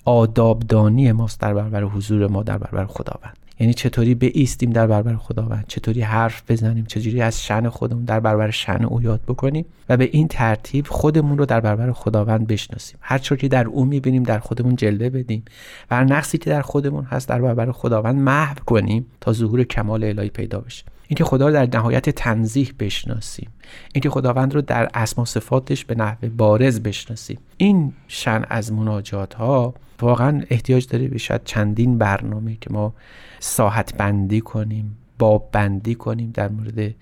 آدابدانی 0.05 1.11
ماست 1.11 1.39
در 1.39 1.53
برابر 1.53 1.83
حضور 1.83 2.27
ما 2.27 2.43
در 2.43 2.57
برابر 2.57 2.85
خداوند. 2.85 3.38
یعنی 3.59 3.73
چطوری 3.73 4.15
به 4.15 4.31
ایستیم 4.33 4.69
در 4.69 4.87
برابر 4.87 5.15
خداوند 5.15 5.65
چطوری 5.67 6.01
حرف 6.01 6.51
بزنیم 6.51 6.85
چطوری 6.85 7.21
از 7.21 7.43
شن 7.43 7.69
خودمون 7.69 8.05
در 8.05 8.19
برابر 8.19 8.51
شن 8.51 8.85
او 8.85 9.01
یاد 9.01 9.21
بکنیم 9.27 9.65
و 9.89 9.97
به 9.97 10.09
این 10.11 10.27
ترتیب 10.27 10.87
خودمون 10.87 11.37
رو 11.37 11.45
در 11.45 11.59
برابر 11.59 11.91
خداوند 11.91 12.47
بشناسیم. 12.47 12.97
هر 13.01 13.17
که 13.17 13.47
در 13.47 13.67
او 13.67 13.85
می‌بینیم 13.85 14.23
در 14.23 14.39
خودمون 14.39 14.75
جلوه 14.75 15.09
بدیم 15.09 15.43
و 15.91 15.95
هر 15.95 16.03
نقصی 16.03 16.37
که 16.37 16.49
در 16.49 16.61
خودمون 16.61 17.03
هست 17.03 17.29
در 17.29 17.41
برابر 17.41 17.71
خداوند 17.71 18.15
محو 18.15 18.55
کنیم 18.65 19.05
تا 19.21 19.33
ظهور 19.33 19.63
کمال 19.63 20.03
الهی 20.03 20.29
پیدا 20.29 20.59
بشه. 20.59 20.83
اینکه 21.09 21.23
خدا 21.23 21.47
رو 21.47 21.53
در 21.53 21.77
نهایت 21.77 22.09
تنظیح 22.09 22.73
بشناسیم. 22.79 23.49
اینکه 23.93 24.09
خداوند 24.09 24.53
رو 24.53 24.61
در 24.61 24.89
اسما 24.93 25.25
صفاتش 25.25 25.85
به 25.85 25.95
نحو 25.95 26.29
بارز 26.37 26.79
بشناسیم. 26.79 27.37
این 27.57 27.93
شن 28.07 28.45
از 28.49 28.73
مناجات 28.73 29.33
ها 29.33 29.73
واقعا 30.01 30.43
احتیاج 30.49 30.87
داره 30.87 31.07
به 31.07 31.17
شاید 31.17 31.43
چندین 31.43 31.97
برنامه 31.97 32.57
که 32.61 32.73
ما 32.73 32.93
ساحت 33.39 33.97
بندی 33.97 34.41
کنیم 34.41 34.97
باب 35.19 35.49
بندی 35.51 35.95
کنیم 35.95 36.31
در 36.33 36.49
مورد 36.49 36.93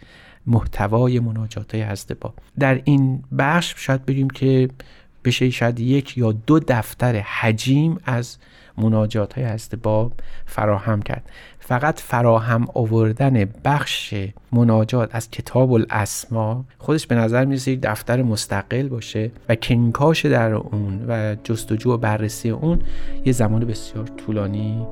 محتوای 0.48 1.20
مناجات 1.20 1.76
های 1.76 1.84
هسته 1.84 2.14
با. 2.14 2.34
در 2.60 2.82
این 2.84 3.24
بخش 3.38 3.74
شاید 3.78 4.06
بگیم 4.06 4.30
که 4.30 4.70
بشه 5.26 5.50
شاید 5.50 5.80
یک 5.80 6.18
یا 6.18 6.32
دو 6.32 6.60
دفتر 6.60 7.16
حجیم 7.16 8.00
از 8.06 8.38
مناجات 8.78 9.34
های 9.34 9.44
هست 9.44 9.76
باب 9.76 10.14
فراهم 10.46 11.02
کرد. 11.02 11.30
فقط 11.68 12.00
فراهم 12.00 12.68
آوردن 12.74 13.46
بخش 13.66 14.16
مناجات 14.52 15.16
از 15.16 15.32
کتاب 15.32 15.72
الاسما 15.74 16.66
خودش 16.78 17.08
به 17.08 17.16
نظر 17.16 17.46
می‌رسه 17.46 17.72
یک 17.72 17.80
دفتر 17.84 18.22
مستقل 18.22 18.88
باشه 18.88 19.32
و 19.50 19.56
کنکاش 19.56 20.26
در 20.26 20.54
اون 20.54 21.06
و 21.08 21.36
جستجو 21.44 21.94
و 21.94 21.98
بررسی 21.98 22.50
اون 22.50 22.80
یه 23.26 23.32
زمان 23.32 23.66
بسیار 23.66 24.08
طولانی 24.08 24.88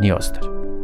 نیاز 0.00 0.32
داره. 0.32 0.79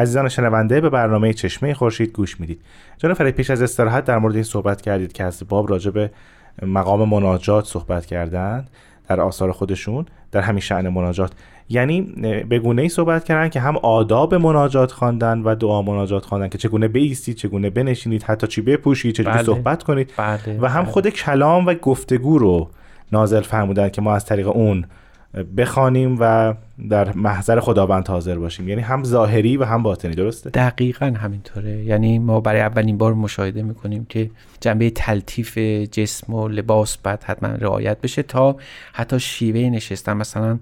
عزیزان 0.00 0.28
شنونده 0.28 0.80
به 0.80 0.90
برنامه 0.90 1.32
چشمه 1.32 1.74
خورشید 1.74 2.12
گوش 2.12 2.40
می‌دید 2.40 2.60
جناب 2.98 3.16
فرید 3.16 3.34
پیش 3.34 3.50
از 3.50 3.62
استراحت 3.62 4.04
در 4.04 4.18
مورد 4.18 4.34
این 4.34 4.44
صحبت 4.44 4.80
کردید 4.80 5.12
که 5.12 5.24
از 5.24 5.42
باب 5.48 5.70
راجع 5.70 5.90
به 5.90 6.10
مقام 6.62 7.08
مناجات 7.08 7.64
صحبت 7.64 8.06
کردند 8.06 8.70
در 9.08 9.20
آثار 9.20 9.52
خودشون 9.52 10.06
در 10.32 10.40
همین 10.40 10.60
شعن 10.60 10.88
مناجات 10.88 11.32
یعنی 11.68 12.00
به 12.48 12.58
گونه 12.58 12.82
ای 12.82 12.88
صحبت 12.88 13.24
کردن 13.24 13.48
که 13.48 13.60
هم 13.60 13.76
آداب 13.76 14.34
مناجات 14.34 14.92
خواندن 14.92 15.38
و 15.38 15.54
دعا 15.54 15.82
مناجات 15.82 16.24
خواندن 16.24 16.48
که 16.48 16.58
چگونه 16.58 16.88
بیستید 16.88 17.36
چگونه 17.36 17.70
بنشینید 17.70 18.22
حتی 18.22 18.46
چی 18.46 18.60
بپوشید 18.60 19.14
چگونه 19.14 19.34
بله. 19.34 19.44
صحبت 19.44 19.82
کنید 19.82 20.12
بله، 20.16 20.58
و 20.60 20.66
هم 20.66 20.82
بله. 20.82 20.92
خود 20.92 21.08
کلام 21.08 21.66
و 21.66 21.74
گفتگو 21.74 22.38
رو 22.38 22.70
نازل 23.12 23.40
فرمودن 23.40 23.88
که 23.88 24.02
ما 24.02 24.14
از 24.14 24.24
طریق 24.24 24.48
اون 24.48 24.84
بخوانیم 25.56 26.16
و 26.20 26.54
در 26.90 27.12
محضر 27.12 27.60
خداوند 27.60 28.08
حاضر 28.08 28.38
باشیم. 28.38 28.68
یعنی 28.68 28.80
هم 28.80 29.04
ظاهری 29.04 29.56
و 29.56 29.64
هم 29.64 29.82
باطنی 29.82 30.14
درسته؟ 30.14 30.50
دقیقا 30.50 31.06
همینطوره. 31.06 31.84
یعنی 31.84 32.18
ما 32.18 32.40
برای 32.40 32.60
اولین 32.60 32.98
بار 32.98 33.14
مشاهده 33.14 33.62
می‌کنیم 33.62 34.06
که 34.08 34.30
جنبه 34.60 34.90
تلطیف 34.90 35.58
جسم 35.92 36.34
و 36.34 36.48
لباس 36.48 36.96
باید 36.96 37.22
حتما 37.22 37.48
رعایت 37.48 38.00
بشه 38.00 38.22
تا 38.22 38.56
حتی 38.92 39.20
شیوه 39.20 39.60
نشستن. 39.60 40.12
مثلا 40.12 40.58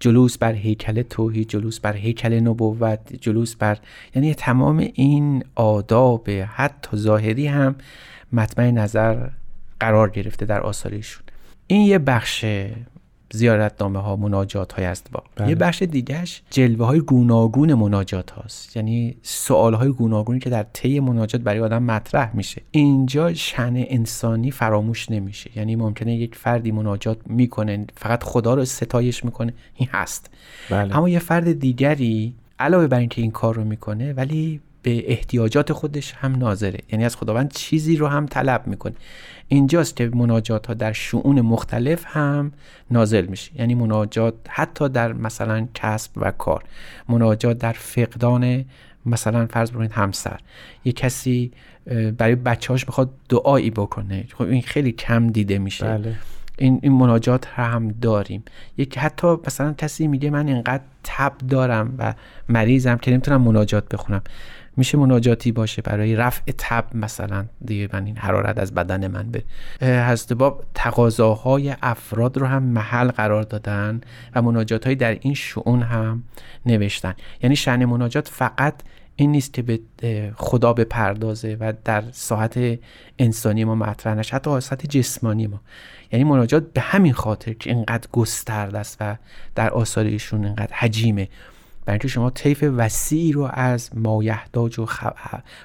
جلوس 0.00 0.38
بر 0.38 0.52
هیکل 0.52 1.02
توحید 1.02 1.48
جلوس 1.48 1.80
بر 1.80 1.92
هیکل 1.92 2.40
نبوت 2.40 2.98
جلوس 3.20 3.54
بر 3.56 3.78
یعنی 4.14 4.34
تمام 4.34 4.88
این 4.94 5.44
آداب 5.54 6.30
حتی 6.30 6.96
ظاهری 6.96 7.46
هم 7.46 7.74
مطمع 8.32 8.70
نظر 8.70 9.28
قرار 9.80 10.10
گرفته 10.10 10.46
در 10.46 10.60
آثارشون. 10.60 11.22
این 11.66 11.80
یه 11.80 11.98
بخش 11.98 12.44
زیارتنامه 13.32 13.98
ها 13.98 14.16
مناجات 14.16 14.72
های 14.72 14.84
است 14.84 15.08
با. 15.12 15.22
بله. 15.36 15.48
یه 15.48 15.54
بخش 15.54 15.82
دیگهش 15.82 16.42
جلوه 16.50 16.86
های 16.86 17.00
گوناگون 17.00 17.74
مناجات 17.74 18.30
هاست. 18.30 18.76
یعنی 18.76 19.16
سوال 19.22 19.74
های 19.74 19.88
گوناگونی 19.88 20.38
که 20.38 20.50
در 20.50 20.66
طی 20.72 21.00
مناجات 21.00 21.40
برای 21.40 21.60
آدم 21.60 21.82
مطرح 21.82 22.36
میشه. 22.36 22.62
اینجا 22.70 23.34
شن 23.34 23.72
انسانی 23.76 24.50
فراموش 24.50 25.10
نمیشه. 25.10 25.50
یعنی 25.56 25.76
ممکنه 25.76 26.14
یک 26.14 26.34
فردی 26.34 26.72
مناجات 26.72 27.18
می‌کنه 27.26 27.86
فقط 27.96 28.22
خدا 28.22 28.54
رو 28.54 28.64
ستایش 28.64 29.24
می‌کنه. 29.24 29.54
این 29.74 29.88
هست. 29.92 30.30
بله. 30.70 30.96
اما 30.96 31.08
یه 31.08 31.18
فرد 31.18 31.58
دیگری 31.58 32.34
علاوه 32.58 32.86
بر 32.86 32.98
اینکه 32.98 33.22
این 33.22 33.30
کار 33.30 33.54
رو 33.54 33.64
می‌کنه 33.64 34.12
ولی 34.12 34.60
به 34.82 35.10
احتیاجات 35.12 35.72
خودش 35.72 36.12
هم 36.12 36.36
ناظره. 36.36 36.78
یعنی 36.92 37.04
از 37.04 37.16
خداوند 37.16 37.52
چیزی 37.52 37.96
رو 37.96 38.06
هم 38.06 38.26
طلب 38.26 38.66
می‌کنه. 38.66 38.94
اینجاست 39.48 39.96
که 39.96 40.10
مناجات 40.14 40.66
ها 40.66 40.74
در 40.74 40.92
شعون 40.92 41.40
مختلف 41.40 42.04
هم 42.06 42.52
نازل 42.90 43.26
میشه. 43.26 43.50
یعنی 43.58 43.74
مناجات 43.74 44.34
حتی 44.48 44.88
در 44.88 45.12
مثلا 45.12 45.68
کسب 45.74 46.10
و 46.16 46.30
کار 46.30 46.64
مناجات 47.08 47.58
در 47.58 47.72
فقدان 47.72 48.64
مثلا 49.06 49.46
فرض 49.46 49.70
بکنید 49.70 49.92
همسر. 49.92 50.40
یه 50.84 50.92
کسی 50.92 51.52
برای 52.18 52.34
بچه‌هاش 52.34 52.88
می‌خواد 52.88 53.10
دعایی 53.28 53.70
بکنه. 53.70 54.24
خب 54.32 54.42
این 54.42 54.62
خیلی 54.62 54.92
کم 54.92 55.26
دیده 55.26 55.58
میشه. 55.58 55.84
بله. 55.86 56.14
این, 56.58 56.80
این 56.82 56.92
مناجات 56.92 57.46
هم 57.46 57.88
داریم. 57.88 58.44
یک 58.78 58.98
حتی 58.98 59.36
مثلا 59.46 59.72
کسی 59.72 60.06
میگه 60.06 60.30
من 60.30 60.48
اینقدر 60.48 60.82
تب 61.04 61.32
دارم 61.48 61.94
و 61.98 62.14
مریضم 62.48 62.96
که 62.96 63.10
نمی‌تونم 63.10 63.42
مناجات 63.42 63.88
بخونم. 63.88 64.22
میشه 64.76 64.98
مناجاتی 64.98 65.52
باشه 65.52 65.82
برای 65.82 66.16
رفع 66.16 66.52
تب 66.58 66.84
مثلا؟ 66.94 67.46
دیگه 67.64 67.88
من 67.92 68.06
این 68.06 68.16
حرارت 68.16 68.58
از 68.58 68.74
بدن 68.74 69.06
من 69.06 69.30
به 69.30 69.44
حضرت 69.86 70.32
باب 70.32 70.64
تقاضاهای 70.74 71.74
افراد 71.82 72.38
رو 72.38 72.46
هم 72.46 72.62
محل 72.62 73.08
قرار 73.08 73.42
دادن 73.42 74.00
و 74.34 74.42
مناجات 74.42 74.86
های 74.86 74.94
در 74.94 75.18
این 75.20 75.34
شعون 75.34 75.82
هم 75.82 76.24
نوشتن. 76.66 77.14
یعنی 77.42 77.56
شعن 77.56 77.84
مناجات 77.84 78.28
فقط 78.28 78.74
این 79.16 79.32
نیست 79.32 79.52
که 79.52 79.62
به 79.62 79.80
خدا 80.36 80.72
بپردازه 80.72 81.56
و 81.60 81.72
در 81.84 82.04
ساحت 82.12 82.78
انسانی 83.18 83.64
ما 83.64 83.74
مطرح 83.74 84.14
نشه 84.14 84.36
حتی 84.36 84.60
ساحت 84.60 84.86
جسمانی 84.86 85.46
ما. 85.46 85.60
یعنی 86.12 86.24
مناجات 86.24 86.72
به 86.72 86.80
همین 86.80 87.12
خاطر 87.12 87.52
که 87.52 87.70
اینقدر 87.70 88.08
گسترده 88.12 88.78
است 88.78 88.96
و 89.00 89.16
در 89.54 89.70
آثار 89.70 90.04
ایشون 90.04 90.44
اینقدر 90.44 90.72
حجیمه. 90.72 91.28
برای 91.84 91.94
اینکه 91.94 92.08
شما 92.08 92.30
طیف 92.30 92.64
وسیعی 92.76 93.32
رو 93.32 93.48
از 93.52 93.90
مایحتاج 93.94 94.78
و 94.78 94.86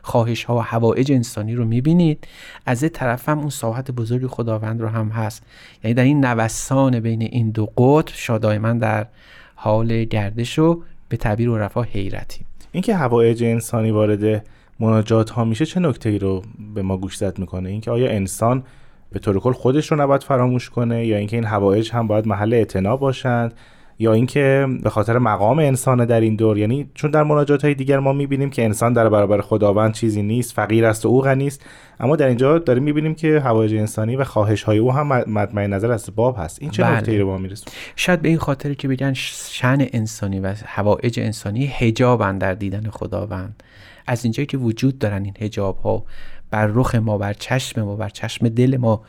خواهش 0.01 0.43
ها 0.43 0.57
و 0.57 0.59
هوایج 0.59 1.11
انسانی 1.11 1.55
رو 1.55 1.65
می‌بینید 1.65 2.27
از 2.65 2.83
یه 2.83 2.89
طرف 2.89 3.29
هم 3.29 3.39
اون 3.39 3.49
ساحت 3.49 3.91
بزرگ 3.91 4.27
خداوند 4.27 4.81
رو 4.81 4.87
هم 4.87 5.09
هست. 5.09 5.43
یعنی 5.83 5.93
در 5.93 6.03
این 6.03 6.25
نوسان 6.25 6.99
بین 6.99 7.21
این 7.21 7.49
دو 7.49 7.65
قطب 7.65 8.13
شادایما 8.15 8.73
در 8.73 9.07
حال 9.55 10.03
گردش 10.03 10.59
و 10.59 10.81
به 11.09 11.17
تعبیر 11.17 11.49
و 11.49 11.57
رفا 11.57 11.81
حیرتی 11.81 12.39
اینکه 12.71 12.95
هوایج 12.95 13.43
انسانی 13.43 13.91
وارد 13.91 14.45
مناجات 14.79 15.29
ها 15.29 15.43
میشه 15.43 15.65
چه 15.65 15.79
نکته 15.79 16.09
ای 16.09 16.19
رو 16.19 16.43
به 16.75 16.81
ما 16.81 16.97
گوشزد 16.97 17.39
می‌کنه؟ 17.39 17.69
اینکه 17.69 17.91
آیا 17.91 18.11
انسان 18.11 18.63
به 19.11 19.19
طور 19.19 19.39
کل 19.39 19.51
خودش 19.51 19.91
رو 19.91 20.01
نباید 20.01 20.23
فراموش 20.23 20.69
کنه 20.69 21.05
یا 21.05 21.17
اینکه 21.17 21.37
این 21.37 21.45
هوایج 21.45 21.91
هم 21.91 22.07
باید 22.07 22.27
محل 22.27 22.53
اعتنا 22.53 22.97
باشند؟ 22.97 23.53
یا 23.99 24.13
اینکه 24.13 24.67
به 24.83 24.89
خاطر 24.89 25.17
مقام 25.17 25.59
انسان 25.59 26.05
در 26.05 26.21
این 26.21 26.35
دور 26.35 26.57
یعنی 26.57 26.89
چون 26.93 27.11
در 27.11 27.23
مناجات 27.23 27.65
های 27.65 27.73
دیگر 27.73 27.99
ما 27.99 28.13
می‌بینیم 28.13 28.49
که 28.49 28.65
انسان 28.65 28.93
در 28.93 29.09
برابر 29.09 29.41
خداوند 29.41 29.93
چیزی 29.93 30.21
نیست 30.21 30.53
فقیر 30.53 30.85
است 30.85 31.05
و 31.05 31.09
او 31.09 31.21
غنی 31.21 31.47
است 31.47 31.65
اما 31.99 32.15
در 32.15 32.27
اینجا 32.27 32.59
داریم 32.59 32.83
می‌بینیم 32.83 33.15
که 33.15 33.39
هوایج 33.39 33.73
انسانی 33.73 34.15
و 34.15 34.23
خواهش 34.23 34.63
های 34.63 34.77
او 34.77 34.93
هم 34.93 35.07
مطمئن 35.07 35.73
نظر 35.73 35.91
از 35.91 36.09
باب 36.15 36.35
هست. 36.39 36.61
این 36.61 36.71
چه 36.71 36.83
بله. 36.83 36.97
نکته 36.97 37.17
رو 37.17 37.27
ما 37.27 37.37
میرسون 37.37 37.73
شاید 37.95 38.21
به 38.21 38.29
این 38.29 38.37
خاطر 38.37 38.73
که 38.73 38.87
بگن 38.87 39.13
شن 39.13 39.87
انسانی 39.93 40.39
و 40.39 40.53
هوایج 40.65 41.19
انسانی 41.19 41.65
حجابن 41.65 42.37
در 42.37 42.53
دیدن 42.53 42.89
خداوند. 42.89 43.63
از 44.07 44.25
اینجایی 44.25 44.45
که 44.45 44.57
وجود 44.57 44.99
دارن 44.99 45.23
این 45.23 45.33
حجاب 45.39 45.77
ها 45.77 46.03
بر 46.51 46.67
رخ 46.67 46.95
ما 46.95 47.17
بر 47.17 47.33
چشم 47.33 47.81
ما 47.81 47.95
بر 47.95 48.09
چشم 48.09 48.49
دل 48.49 48.77
ما 48.77 49.01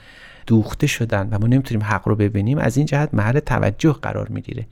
دوخته 0.49 0.87
شدن 0.87 1.29
و 1.31 1.39
ما 1.39 1.47
نمی‌تونیم 1.47 1.85
حق 1.85 2.09
رو 2.09 2.17
ببینیم 2.17 2.59
از 2.59 2.77
این 2.77 2.87
جهت 2.87 3.15
محل 3.15 3.39
توجه 3.39 3.93
قرار 3.93 4.29
می‌گیره. 4.29 4.67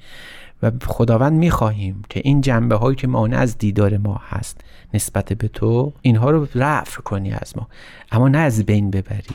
و 0.62 0.70
خداوند 0.86 1.32
می‌خواهیم 1.32 2.02
که 2.08 2.20
این 2.24 2.40
جنبه 2.40 2.74
هایی 2.76 2.96
که 2.96 3.06
مانع 3.06 3.38
از 3.38 3.58
دیدار 3.58 3.98
ما 3.98 4.20
هست 4.28 4.60
نسبت 4.94 5.32
به 5.32 5.48
تو 5.48 5.92
اینها 6.02 6.30
رو 6.30 6.48
رفع 6.54 7.00
کنی 7.00 7.32
از 7.32 7.56
ما. 7.56 7.68
اما 8.12 8.28
نه 8.28 8.38
از 8.38 8.66
بین 8.66 8.90
ببری. 8.90 9.34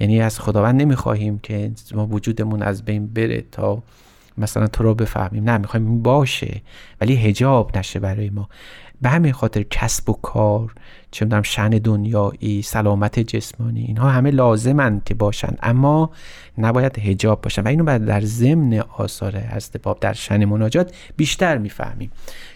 یعنی 0.00 0.20
از 0.20 0.40
خداوند 0.40 0.82
نمی‌خواهیم 0.82 1.38
که 1.38 1.70
ما 1.94 2.06
وجودمون 2.06 2.62
از 2.62 2.84
بین 2.84 3.06
بره 3.06 3.44
تا 3.52 3.82
مثلا 4.38 4.66
تو 4.66 4.84
رو 4.84 4.94
بفهمیم. 4.94 5.44
نه 5.44 5.58
می‌خوایم 5.58 6.02
باشه 6.02 6.60
ولی 7.00 7.16
هجاب 7.16 7.78
نشه 7.78 7.98
برای 8.00 8.30
ما. 8.30 8.48
به 9.02 9.08
همین 9.08 9.32
خاطر 9.32 9.62
کسب 9.62 10.10
و 10.10 10.12
کار 10.12 10.74
چه 11.10 11.24
می‌دونم 11.24 11.42
شن 11.42 11.68
دنیایی 11.68 12.62
سلامت 12.62 13.20
جسمانی 13.20 13.80
اینها 13.80 14.10
همه 14.10 14.30
لازمند 14.30 15.04
که 15.04 15.14
باشن. 15.14 15.56
اما 15.62 16.10
نباید 16.58 16.98
هجاب 16.98 17.40
باشن 17.42 17.62
و 17.62 17.68
اینو 17.68 17.84
بعد 17.84 18.04
در 18.04 18.20
ضمن 18.20 18.78
آثار 18.78 19.36
حضرت 19.36 19.82
باب 19.82 20.00
در 20.00 20.12
شن 20.12 20.44
مناجات 20.44 20.94
بیشتر 21.16 21.58
می‌فهمیم. 21.58 22.10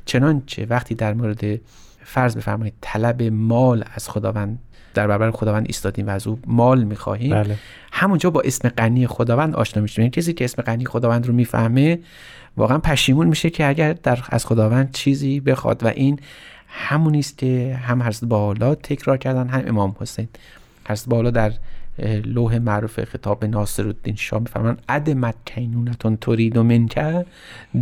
چنانچه 0.04 0.66
وقتی 0.66 0.94
در 0.94 1.14
مورد 1.14 1.60
فرض 2.04 2.36
بفرمایید 2.36 2.74
طلب 2.80 3.22
مال 3.22 3.84
از 3.94 4.08
خداوند 4.08 4.58
در 4.94 5.06
برابر 5.06 5.30
خداوند 5.30 5.66
ایستادیم 5.66 6.06
و 6.06 6.10
از 6.10 6.26
او 6.26 6.38
مال 6.46 6.84
می‌خواهیم 6.84 7.30
بله. 7.30 7.56
همونجا 7.92 8.30
با 8.30 8.40
اسم 8.40 8.68
غنی 8.68 9.06
خداوند 9.06 9.54
آشنا 9.54 9.82
میشیم. 9.82 10.02
یعنی 10.02 10.10
کسی 10.10 10.32
که 10.32 10.44
اسم 10.44 10.62
غنی 10.62 10.84
خداوند 10.84 11.26
رو 11.26 11.34
می‌فهمه 11.34 11.98
واقعا 12.56 12.78
پشیمون 12.78 13.26
میشه 13.26 13.50
که 13.50 13.68
اگر 13.68 13.92
در 13.92 14.18
از 14.28 14.46
خداوند 14.46 14.92
چیزی 14.92 15.40
بخواد 15.40 15.84
و 15.84 15.86
این 15.86 16.20
همونی 16.68 17.18
است 17.18 17.38
که 17.38 17.78
هم 17.82 18.02
حضرت 18.02 18.24
بالا 18.24 18.74
تکرار 18.74 19.16
کردن 19.16 19.48
هم 19.48 19.62
امام 19.66 19.96
حسین. 20.00 20.28
حضرت 20.88 21.08
بالا 21.08 21.30
در 21.30 21.52
لوح 22.24 22.58
معروف 22.58 23.04
خطاب 23.04 23.44
ناصر 23.44 23.86
الدین 23.86 24.16
شاه 24.16 24.40
میفرمان 24.40 24.78
عدمت 24.88 25.34
کینونتون 25.44 26.16
تورید 26.16 26.56
و 26.56 26.62
منکه 26.62 27.26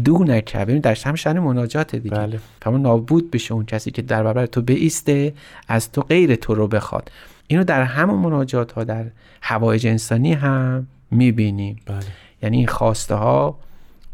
دونکه 0.04 0.58
ببین 0.58 0.78
در 0.78 0.98
هم 1.04 1.14
شأن 1.14 1.38
مناجات 1.38 1.96
دیگه. 1.96 2.16
بله. 2.16 2.40
فرمان 2.62 2.82
نابود 2.82 3.30
بشه 3.30 3.54
اون 3.54 3.64
کسی 3.64 3.90
که 3.90 4.02
در 4.02 4.22
برابر 4.22 4.46
تو 4.46 4.62
بیسته 4.62 5.34
از 5.68 5.92
تو 5.92 6.00
غیر 6.00 6.34
تو 6.34 6.54
رو 6.54 6.68
بخواد. 6.68 7.10
اینو 7.46 7.64
در 7.64 7.82
همون 7.82 8.18
مناجات 8.18 8.72
ها 8.72 8.84
در 8.84 9.04
هوایج 9.42 9.86
انسانی 9.86 10.32
هم 10.32 10.86
می‌بینیم. 11.10 11.76
بله. 11.86 11.98
یعنی 12.42 12.56
این 12.56 12.66
خواسته 12.66 13.14
ها 13.14 13.58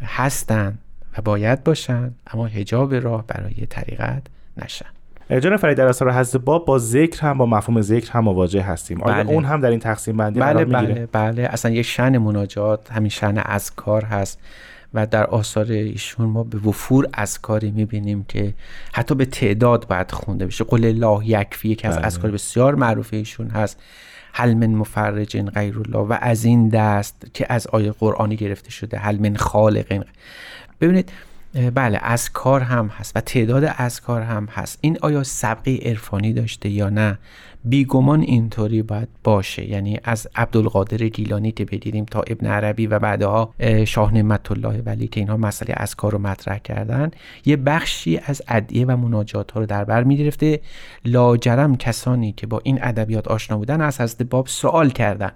هستن 0.05 0.79
و 1.19 1.23
باید 1.23 1.65
باشن 1.65 2.11
اما 2.27 2.47
هجاب 2.47 2.95
راه 2.95 3.27
برای 3.27 3.67
طریقت 3.71 4.23
نشن. 4.57 4.87
جان 5.43 5.57
فرید 5.57 5.77
در 5.77 5.87
اثر 5.87 6.11
حضرت 6.11 6.43
باب 6.43 6.65
با 6.67 6.79
ذکر 6.79 7.27
هم 7.27 7.39
با 7.39 7.47
مفهوم 7.47 7.81
ذکر 7.81 8.13
هم 8.13 8.25
مواجه 8.25 8.63
هستیم. 8.63 9.03
آیا 9.03 9.25
بله. 9.25 9.33
اون 9.33 9.45
هم 9.45 9.61
در 9.61 9.71
این 9.71 9.81
تقسیم 9.81 10.17
بندی 10.17 10.41
بله 10.41 10.65
می‌گیره؟ 10.65 11.07
بله 11.07 11.33
بله. 11.33 11.43
اصلا 11.43 11.71
یک 11.71 11.87
شن 11.87 12.19
مناجات 12.19 12.93
همین 12.93 13.09
شن 13.09 13.39
اذکار 13.39 14.05
هست 14.05 14.39
و 14.95 15.07
در 15.07 15.25
آثار 15.25 15.65
ایشون 15.65 16.27
ما 16.27 16.45
به 16.45 16.59
وفور 16.59 17.09
اذکاری 17.15 17.71
می‌بینیم 17.71 18.25
که 18.29 18.55
حتی 18.93 19.15
به 19.15 19.25
تعداد 19.25 19.87
باید 19.89 20.11
خونده 20.11 20.47
بشه 20.47 20.65
قل 20.65 20.85
الله 20.85 21.29
یکفی 21.29 21.69
یکی 21.69 21.89
از 21.89 21.97
بله. 21.97 22.07
اذکار 22.07 22.31
بسیار 22.31 22.75
معروف 22.75 23.09
ایشون 23.13 23.49
هست. 23.49 23.81
هل 24.33 24.55
من 24.55 24.71
مفرج 24.71 25.37
غیر 25.37 25.79
الله؟ 25.79 25.99
و 25.99 26.19
از 26.21 26.45
این 26.45 26.69
دست 26.69 27.27
که 27.35 27.47
از 27.49 27.66
آیه 27.66 27.93
قرآنی 27.93 28.37
گرفته 28.37 28.71
شده 28.71 28.99
هل 28.99 29.19
من 29.19 29.37
خالق 29.37 30.05
ببینید 30.81 31.12
بله 31.75 31.99
از 32.03 32.31
کار 32.31 32.61
هم 32.61 32.87
هست 32.87 33.16
و 33.16 33.21
تعداد 33.21 33.75
از 33.77 34.01
کار 34.01 34.23
هم 34.23 34.49
هست. 34.53 34.79
این 34.81 34.99
آیا 35.01 35.23
سبقی 35.23 35.77
عرفانی 35.77 36.33
داشته 36.33 36.69
یا 36.69 36.88
نه؟ 36.88 37.19
بیگمان 37.64 38.20
اینطوری 38.20 38.83
باید 38.83 39.09
باشه. 39.25 39.68
یعنی 39.70 40.01
از 40.05 40.29
عبدالقادر 40.35 41.09
گیلانی 41.09 41.53
که 41.53 41.64
بدیدیم 41.64 42.05
تا 42.05 42.20
ابن 42.27 42.46
عربی 42.46 42.87
و 42.87 42.99
بعدها 42.99 43.55
شاه 43.87 44.14
نعمت 44.14 44.53
الله 44.53 44.83
ولی 44.87 45.09
که 45.09 45.20
اینها 45.20 45.37
مسئله 45.37 45.75
از 45.77 45.94
کار 45.94 46.12
رو 46.12 46.18
مطرح 46.18 46.59
کردن. 46.59 47.11
یه 47.44 47.57
بخشی 47.57 48.20
از 48.27 48.42
ادعیه 48.49 48.87
و 48.87 48.96
مناجات 48.96 49.51
ها 49.51 49.61
رو 49.61 49.66
در 49.66 49.85
بر 49.85 50.05
می‌گرفته. 50.05 50.61
لاجرم 51.05 51.77
کسانی 51.77 52.33
که 52.33 52.46
با 52.46 52.61
این 52.64 52.79
ادبیات 52.83 53.29
آشنا 53.29 53.57
بودن 53.57 53.81
از 53.81 54.01
حضرت 54.01 54.23
باب 54.23 54.46
سوال 54.46 54.90
کردن 54.90 55.33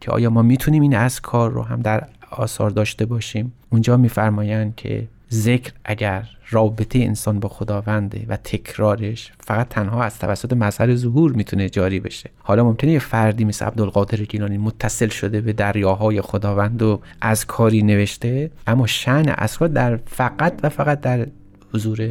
که 0.00 0.10
آیا 0.10 0.30
ما 0.30 0.42
می‌تونیم 0.42 0.82
این 0.82 0.96
از 0.96 1.20
کار 1.20 1.50
رو 1.50 1.62
هم 1.62 1.80
در 1.80 2.04
آثار 2.30 2.70
داشته 2.70 3.06
باشیم؟ 3.06 3.52
اونجا 3.70 3.96
میفرمایند 3.96 4.76
که 4.76 5.08
ذکر 5.32 5.72
اگر 5.84 6.28
رابطه 6.50 6.98
انسان 6.98 7.40
با 7.40 7.48
خداونده 7.48 8.26
و 8.28 8.36
تکرارش 8.36 9.32
فقط 9.40 9.68
تنها 9.68 10.02
از 10.02 10.18
توسط 10.18 10.52
مظهر 10.52 10.94
ظهور 10.94 11.32
می‌تونه 11.32 11.68
جاری 11.68 12.00
بشه. 12.00 12.30
حالا 12.38 12.64
ممکنه 12.64 12.90
یه 12.90 12.98
فردی 12.98 13.44
مثل 13.44 13.64
عبدالقادر 13.64 14.18
گیلانی 14.18 14.58
متصل 14.58 15.08
شده 15.08 15.40
به 15.40 15.52
دریاهای 15.52 16.20
خداوند 16.20 16.82
و 16.82 17.00
از 17.20 17.46
کاری 17.46 17.82
نوشته 17.82 18.50
اما 18.66 18.86
شن 18.86 19.28
اسکار 19.28 19.68
در 19.68 19.96
فقط 19.96 20.60
و 20.62 20.68
فقط 20.68 21.00
در 21.00 21.26
حضور 21.74 22.08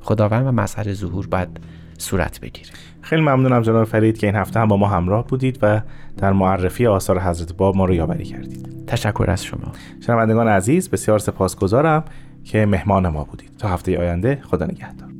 خداوند 0.00 0.46
و 0.46 0.52
مظهر 0.52 0.92
ظهور 0.92 1.26
باید 1.26 1.48
صورت 1.98 2.40
بگیره. 2.40 2.70
خیلی 3.02 3.22
ممنونم 3.22 3.62
جناب 3.62 3.84
فرید 3.84 4.18
که 4.18 4.26
این 4.26 4.36
هفته 4.36 4.60
هم 4.60 4.68
با 4.68 4.76
ما 4.76 4.88
همراه 4.88 5.26
بودید 5.26 5.58
و 5.62 5.80
در 6.16 6.32
معرفی 6.32 6.86
آثار 6.86 7.20
حضرت 7.20 7.52
باب 7.52 7.76
ما 7.76 7.84
رو 7.84 7.94
یاوری 7.94 8.24
کردید. 8.24 8.86
تشکر 8.86 9.24
از 9.28 9.44
شما. 9.44 9.72
شنوندگان 10.06 10.48
عزیز 10.48 10.90
بسیار 10.90 11.18
سپاسگزارم. 11.18 12.04
که 12.44 12.66
مهمان 12.66 13.08
ما 13.08 13.24
بودید. 13.24 13.50
تا 13.58 13.68
هفته 13.68 13.98
آینده 13.98 14.42
خدا 14.42 14.66
نگهدار. 14.66 15.10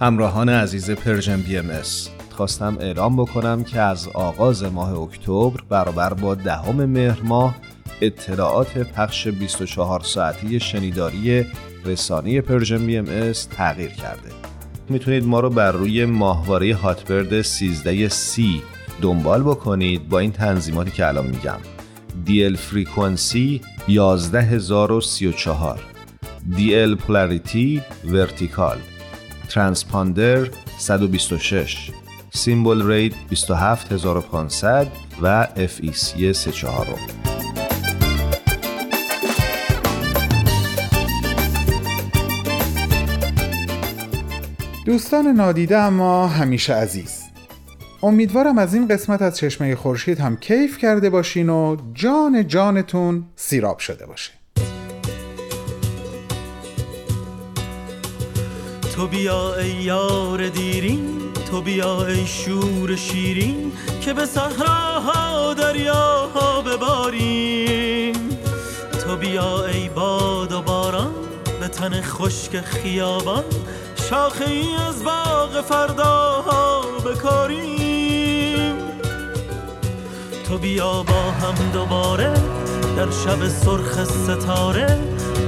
همراهان 0.00 0.48
عزیز 0.48 0.90
Persian 0.90 1.40
BMS 1.40 1.70
خواستم 2.38 2.76
اعلام 2.80 3.16
بکنم 3.16 3.64
که 3.64 3.80
از 3.80 4.08
آغاز 4.08 4.64
ماه 4.64 4.98
اکتبر 4.98 5.60
برابر 5.68 6.14
با 6.14 6.34
دهم 6.34 6.84
مهر 6.84 7.20
ماه 7.22 7.56
اطلاعات 8.00 8.78
پخش 8.78 9.28
24 9.28 10.00
ساعتی 10.00 10.60
شنیداری 10.60 11.46
رسانه 11.84 12.40
Persian 12.40 12.86
BMS 12.86 13.32
تغییر 13.32 13.90
کرده. 13.90 14.30
می‌تونید 14.88 15.24
ما 15.24 15.40
رو 15.40 15.50
بر 15.50 15.72
روی 15.72 16.04
ماهواره 16.04 16.74
Hotbird 16.74 17.42
13 17.42 18.08
سی 18.08 18.62
دنبال 19.02 19.42
بکنید 19.42 20.08
با 20.08 20.18
این 20.18 20.32
تنظیماتی 20.32 20.90
که 20.90 21.06
الان 21.06 21.26
میگم. 21.26 21.58
DL 22.26 22.56
frequency 22.56 23.60
11034 23.88 25.80
DL 26.52 26.96
polarity 26.96 27.82
vertical. 28.04 28.78
transponder 29.48 30.48
126 30.78 31.90
symbol 32.34 32.90
rate 32.90 33.14
27500 33.30 34.86
و 35.22 35.48
FEC 35.56 36.32
34 36.32 36.86
دوستان 44.86 45.26
نادیده 45.26 45.76
اما 45.76 46.28
همیشه 46.28 46.74
عزیز. 46.74 47.22
امیدوارم 48.02 48.58
از 48.58 48.74
این 48.74 48.88
قسمت 48.88 49.22
از 49.22 49.36
چشمه 49.36 49.76
خورشید 49.76 50.20
هم 50.20 50.36
کیف 50.36 50.78
کرده 50.78 51.10
باشین 51.10 51.48
و 51.48 51.76
جان 51.94 52.46
جانتون 52.46 53.24
سیراب 53.36 53.78
شده 53.78 54.06
باشه. 54.06 54.30
تو 58.96 59.06
بیا 59.06 59.54
ای 59.54 59.70
یار 59.70 60.48
دیرین 60.48 61.17
تو 61.50 61.60
بیا 61.60 62.06
ای 62.06 62.26
شور 62.26 62.96
شیرین 62.96 63.72
که 64.00 64.12
به 64.12 64.26
صحراها 64.26 65.54
دریاها 65.54 66.60
بباریم. 66.60 68.12
تو 69.04 69.16
بیا 69.16 69.64
ای 69.64 69.88
باد 69.88 70.52
و 70.52 70.62
باران 70.62 71.14
به 71.60 71.68
تن 71.68 72.02
خشک 72.02 72.60
خیابان 72.60 73.44
شاخه 74.10 74.50
ای 74.50 74.74
از 74.88 75.04
باغ 75.04 75.60
فرداها 75.60 76.80
بکاریم. 77.04 78.76
تو 80.48 80.58
بیا 80.58 81.02
با 81.02 81.30
هم 81.30 81.70
دوباره 81.72 82.34
در 82.96 83.10
شب 83.10 83.48
سرخ 83.48 84.04
ستاره 84.04 84.98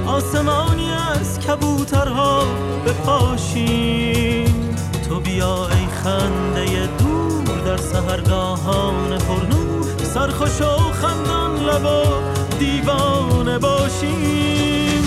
آسمانی 0.07 0.91
از 0.91 1.39
کبوترها 1.39 2.43
بپاشیم. 2.85 4.70
تو 5.11 5.19
بیا 5.19 5.67
ای 5.67 5.87
خنده 6.03 6.87
دور 6.87 7.59
در 7.65 7.77
سهرگاهان 7.77 9.17
پرنور 9.17 9.85
سرخوش 10.03 10.61
و 10.61 10.91
خندان 10.91 11.55
لب 11.55 11.85
و 11.85 12.03
دیوانه 12.59 13.59
باشیم. 13.59 15.03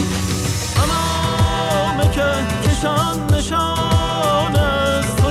اما 0.77 2.05
که 2.11 2.23
کشان 2.69 3.35
نشان 3.35 4.57
از 4.57 5.17
تو 5.17 5.31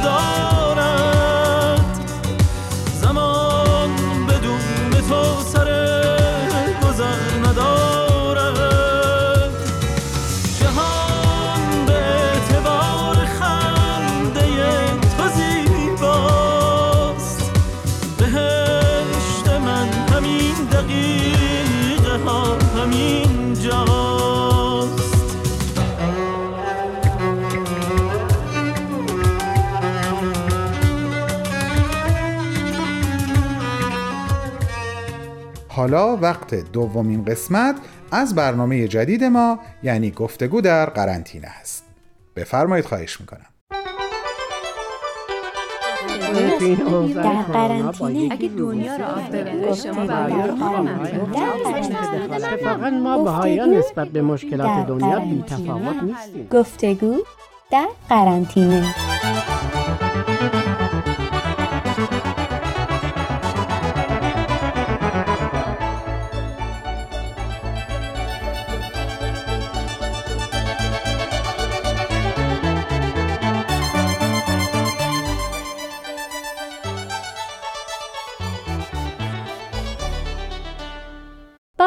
زمان 3.02 3.90
بدون 4.28 5.02
تو 5.10 5.44
سر 5.54 6.03
حالا 35.84 36.18
وقت 36.18 36.56
دومین 36.56 37.26
قسمت 37.26 37.76
از 38.12 38.36
برنامه 38.36 38.88
جدید 38.88 39.24
ما 39.24 39.60
یعنی 39.84 40.12
گفتگو 40.12 40.62
در 40.62 40.86
قرنطینه 40.86 41.48
است. 41.48 41.84
بفرمایید 42.36 42.86
خواهش 42.86 43.22
می‌کنم. 43.22 43.46
در 47.14 47.42
قرنطینه. 47.42 48.34
اگه 48.34 48.48
دنیا 48.48 48.96
رو 48.96 49.04
آب 49.04 49.36
اتفاقا 52.32 52.90
ما 52.90 53.24
بهایان 53.24 53.70
نسبت 53.70 54.08
به 54.08 54.22
مشکلات 54.22 54.88
دنیا 54.88 55.20
بی 55.20 55.44
تفاوت 55.48 56.04
نیستیم. 56.04 56.48
گفتگو 56.52 57.18
در 57.72 57.88
قرنطینه. 58.10 58.96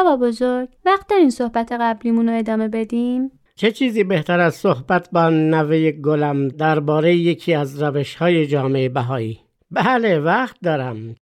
بابا 0.07 0.27
بزرگ 0.27 0.69
وقت 0.85 1.07
دارین 1.07 1.29
صحبت 1.29 1.71
قبلیمون 1.71 2.29
رو 2.29 2.37
ادامه 2.37 2.67
بدیم؟ 2.67 3.31
چه 3.55 3.71
چیزی 3.71 4.03
بهتر 4.03 4.39
از 4.39 4.55
صحبت 4.55 5.09
با 5.11 5.29
نوه 5.29 5.91
گلم 5.91 6.47
درباره 6.47 7.15
یکی 7.15 7.53
از 7.53 7.83
روش 7.83 8.15
های 8.15 8.47
جامعه 8.47 8.89
بهایی؟ 8.89 9.39
بله 9.71 10.19
وقت 10.19 10.57
دارم 10.63 11.15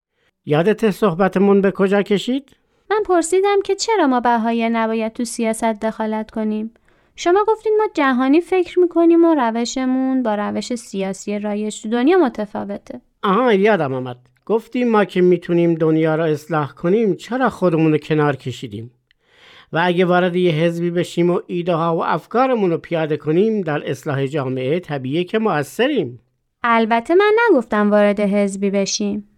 یادت 0.46 0.92
صحبتمون 0.92 1.62
به 1.62 1.72
کجا 1.72 2.02
کشید؟ 2.02 2.56
من 2.92 3.04
پرسیدم 3.06 3.62
که 3.64 3.76
چرا 3.76 4.08
ما 4.08 4.20
بهایی 4.20 4.70
نباید 4.70 5.14
تو 5.14 5.24
سیاست 5.24 5.64
دخالت 5.80 6.32
کنیم؟ 6.32 6.74
شما 7.16 7.46
گفتین 7.48 7.78
ما 7.78 7.88
جهانی 7.94 8.42
فکر 8.42 8.80
می‌کنیم 8.80 9.26
و 9.26 9.36
روشمون 9.36 10.24
با 10.24 10.36
روش 10.36 10.76
سیاسی 10.76 11.40
رایج 11.40 11.82
تو 11.82 11.90
دنیا 11.90 12.18
متفاوته 12.18 13.02
آها 13.24 13.54
یادم 13.54 13.94
آمد 13.94 14.18
گفتیم 14.46 14.92
ما 14.92 15.06
که 15.06 15.22
می‌تونیم 15.22 15.76
دنیا 15.76 16.16
را 16.16 16.26
اصلاح 16.26 16.72
کنیم 16.72 17.16
چرا 17.16 17.50
خودمون 17.50 17.92
رو 17.92 17.98
کنار 17.98 18.36
کشیدیم؟ 18.36 18.92
و 19.74 19.82
اگه 19.84 20.06
وارد 20.06 20.36
یه 20.36 20.52
حزبی 20.52 20.92
بشیم 20.92 21.30
و 21.30 21.42
ایده 21.48 21.74
ها 21.74 21.96
و 21.96 22.04
افکارمون 22.06 22.72
رو 22.72 22.78
پیاده 22.78 23.18
کنیم 23.18 23.62
در 23.62 23.90
اصلاح 23.90 24.26
جامعه 24.26 24.80
طبیعه 24.80 25.24
که 25.24 25.40
موثریم. 25.40 26.20
البته 26.64 27.16
من 27.16 27.32
نگفتم 27.50 27.92
وارد 27.92 28.20
حزبی 28.20 28.70
بشیم. 28.70 29.30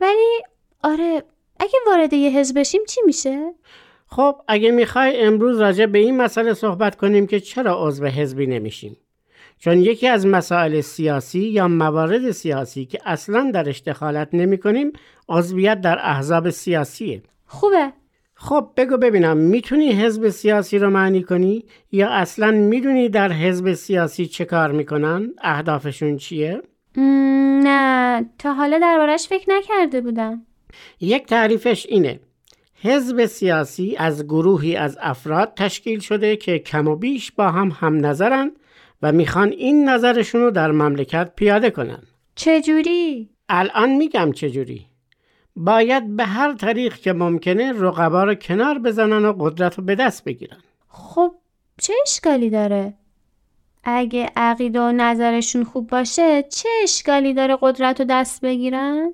ولی 0.00 0.42
آره 0.82 1.22
اگه 1.60 1.78
وارد 1.86 2.12
یه 2.12 2.30
حزب 2.30 2.58
بشیم 2.58 2.80
چی 2.88 3.00
میشه؟ 3.06 3.54
خب 4.06 4.36
اگه 4.48 4.70
می‌خوای 4.70 5.22
امروز 5.22 5.60
راجع 5.60 5.86
به 5.86 5.98
این 5.98 6.16
مسئله 6.16 6.54
صحبت 6.54 6.96
کنیم 6.96 7.26
که 7.26 7.40
چرا 7.40 7.86
عضو 7.86 8.06
حزبی 8.06 8.46
نمیشیم؟ 8.46 8.96
چون 9.58 9.80
یکی 9.80 10.08
از 10.08 10.26
مسائل 10.26 10.80
سیاسی 10.80 11.40
یا 11.40 11.68
موارد 11.68 12.30
سیاسی 12.30 12.84
که 12.84 12.98
اصلا 13.04 13.50
درش 13.54 13.80
دخالت 13.80 14.28
نمی 14.32 14.58
کنیم 14.58 14.92
عضویت 15.28 15.80
در 15.80 15.98
احزاب 16.02 16.50
سیاسیه. 16.50 17.22
خوبه. 17.46 17.92
خب 18.34 18.70
بگو 18.76 18.96
ببینم 18.96 19.36
می‌تونی 19.36 19.92
حزب 19.92 20.28
سیاسی 20.28 20.78
رو 20.78 20.90
معنی 20.90 21.22
کنی؟ 21.22 21.64
یا 21.92 22.08
اصلا 22.10 22.50
می‌دونی 22.50 23.08
در 23.08 23.32
حزب 23.32 23.72
سیاسی 23.72 24.26
چه 24.26 24.44
کار 24.44 24.72
می‌کنن؟ 24.72 25.32
اهدافشون 25.42 26.16
چیه؟ 26.16 26.62
نه 27.64 28.24
تا 28.38 28.54
حالا 28.54 28.78
دربارش 28.78 29.28
فکر 29.28 29.50
نکرده 29.50 30.00
بودم. 30.00 30.42
یک 31.00 31.26
تعریفش 31.26 31.86
اینه. 31.88 32.20
حزب 32.82 33.26
سیاسی 33.26 33.96
از 33.96 34.24
گروهی 34.24 34.76
از 34.76 34.98
افراد 35.00 35.52
تشکیل 35.56 35.98
شده 35.98 36.36
که 36.36 36.58
کم 36.58 36.88
و 36.88 36.96
بیش 36.96 37.32
با 37.32 37.50
هم 37.50 37.76
هم 37.80 38.06
نظرن 38.06 38.50
و 39.02 39.12
می‌خوان 39.12 39.48
این 39.48 39.88
نظرشون 39.88 40.40
رو 40.40 40.50
در 40.50 40.70
مملکت 40.70 41.32
پیاده 41.36 41.70
کنن 41.70 42.02
چجوری؟ 42.34 43.30
الان 43.48 43.90
میگم 43.90 44.32
چجوری 44.32 44.86
باید 45.56 46.16
به 46.16 46.24
هر 46.24 46.54
طریق 46.54 46.94
که 46.94 47.12
ممکنه 47.12 47.72
رقبا 47.72 48.24
رو 48.24 48.34
کنار 48.34 48.78
بزنن 48.78 49.24
و 49.24 49.32
قدرت 49.38 49.74
رو 49.78 49.84
به 49.84 49.94
دست 49.94 50.24
بگیرن 50.24 50.58
خب 50.88 51.34
چه 51.78 51.92
اشکالی 52.06 52.50
داره؟ 52.50 52.94
اگه 53.84 54.30
عقیده 54.36 54.80
و 54.80 54.92
نظرشون 54.92 55.64
خوب 55.64 55.90
باشه 55.90 56.42
چه 56.42 56.68
اشکالی 56.82 57.34
داره 57.34 57.58
قدرت 57.60 58.00
رو 58.00 58.06
دست 58.10 58.40
بگیرن؟ 58.40 59.12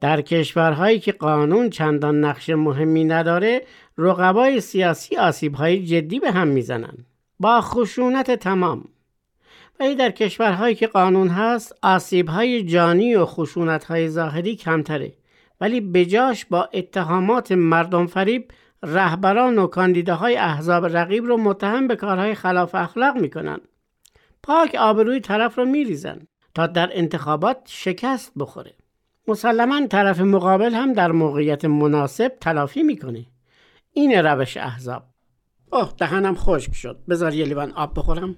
در 0.00 0.20
کشورهایی 0.20 1.00
که 1.00 1.12
قانون 1.12 1.70
چندان 1.70 2.24
نقش 2.24 2.50
مهمی 2.50 3.04
نداره 3.04 3.62
رقبای 3.98 4.60
سیاسی 4.60 5.16
آسیبهای 5.16 5.86
جدی 5.86 6.20
به 6.20 6.30
هم 6.30 6.48
می‌زنن 6.48 6.94
با 7.40 7.60
خشونت 7.60 8.30
تمام 8.30 8.84
ولی 9.80 9.94
در 9.94 10.10
کشورهایی 10.10 10.74
که 10.74 10.86
قانون 10.86 11.28
هست 11.28 11.78
آسیبهای 11.82 12.62
جانی 12.62 13.14
و 13.14 13.24
خشونتهای 13.24 14.08
ظاهری 14.08 14.56
کمتره. 14.56 15.12
ولی 15.60 15.80
بجاش 15.80 16.44
با 16.44 16.68
اتهامات 16.72 17.52
مردم 17.52 18.06
فریب 18.06 18.50
رهبران 18.82 19.58
و 19.58 19.66
کاندیداهای 19.66 20.36
احزاب 20.36 20.96
رقیب 20.96 21.24
رو 21.24 21.36
متهم 21.36 21.86
به 21.88 21.96
کارهای 21.96 22.34
خلاف 22.34 22.74
اخلاق 22.74 23.16
می‌کنن. 23.16 23.58
پاک 24.42 24.74
آبروی 24.74 25.20
طرف 25.20 25.58
رو 25.58 25.64
میریزن 25.64 26.26
تا 26.54 26.66
در 26.66 26.90
انتخابات 26.92 27.56
شکست 27.66 28.32
بخوره. 28.38 28.74
مسلما 29.28 29.86
طرف 29.86 30.20
مقابل 30.20 30.74
هم 30.74 30.92
در 30.92 31.12
موقعیت 31.12 31.64
مناسب 31.64 32.32
تلافی 32.40 32.82
می‌کنه. 32.82 33.26
این 33.92 34.12
روش 34.12 34.56
احزاب. 34.56 35.02
اوه 35.72 35.92
دهنم 35.98 36.34
خشک 36.34 36.74
شد. 36.74 36.98
بذار 37.08 37.34
یه 37.34 37.44
لیوان 37.44 37.72
آب 37.72 37.98
بخورم. 37.98 38.36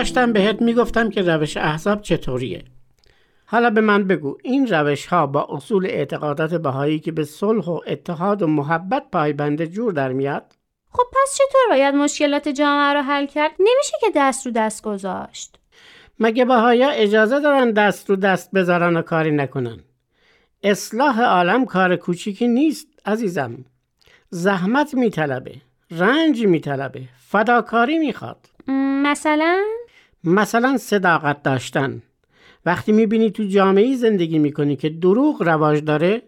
داشتم 0.00 0.32
بهت 0.32 0.62
می‌گفتم 0.62 1.10
که 1.10 1.22
روش 1.22 1.56
احزاب 1.56 2.02
چطوریه. 2.02 2.64
حالا 3.46 3.70
به 3.70 3.80
من 3.80 4.04
بگو 4.04 4.38
این 4.42 4.66
روش 4.66 5.06
ها 5.06 5.26
با 5.26 5.46
اصول 5.50 5.86
اعتقادات 5.86 6.54
بهایی 6.54 6.98
که 6.98 7.12
به 7.12 7.24
صلح 7.24 7.64
و 7.64 7.80
اتحاد 7.86 8.42
و 8.42 8.46
محبت 8.46 9.02
پایبنده 9.12 9.66
جور 9.66 9.92
در 9.92 10.12
میاد؟ 10.12 10.52
خب 10.92 11.02
پس 11.12 11.34
چطور 11.34 11.60
باید 11.70 11.94
مشکلات 11.94 12.48
جامعه 12.48 12.92
رو 12.92 13.02
حل 13.02 13.26
کرد؟ 13.26 13.50
نمیشه 13.58 13.96
که 14.00 14.06
دست 14.16 14.46
رو 14.46 14.52
دست 14.52 14.82
گذاشت. 14.82 15.58
مگه 16.20 16.44
بهایا 16.44 16.90
اجازه 16.90 17.40
دارن 17.40 17.70
دست 17.70 18.10
رو 18.10 18.16
دست 18.16 18.50
بذارن 18.50 18.96
و 18.96 19.02
کاری 19.02 19.30
نکنن؟ 19.30 19.78
اصلاح 20.62 21.22
عالم 21.22 21.64
کار 21.64 21.96
کوچیکی 21.96 22.48
نیست 22.48 22.88
عزیزم. 23.06 23.64
زحمت 24.30 24.94
میطلبه 24.94 25.54
رنج 25.90 26.46
میطلبه 26.46 27.02
فداکاری 27.28 27.98
می‌خواد. 27.98 28.46
مثلا؟ 29.02 29.79
مثلا 30.24 30.76
صداقت 30.76 31.42
داشتن. 31.42 32.02
وقتی 32.66 32.92
می‌بینی 32.92 33.30
تو 33.30 33.44
جامعه 33.44 33.96
زندگی 33.96 34.38
می‌کنی 34.38 34.76
که 34.76 34.88
دروغ 34.88 35.42
رواج 35.42 35.84
داره 35.84 36.22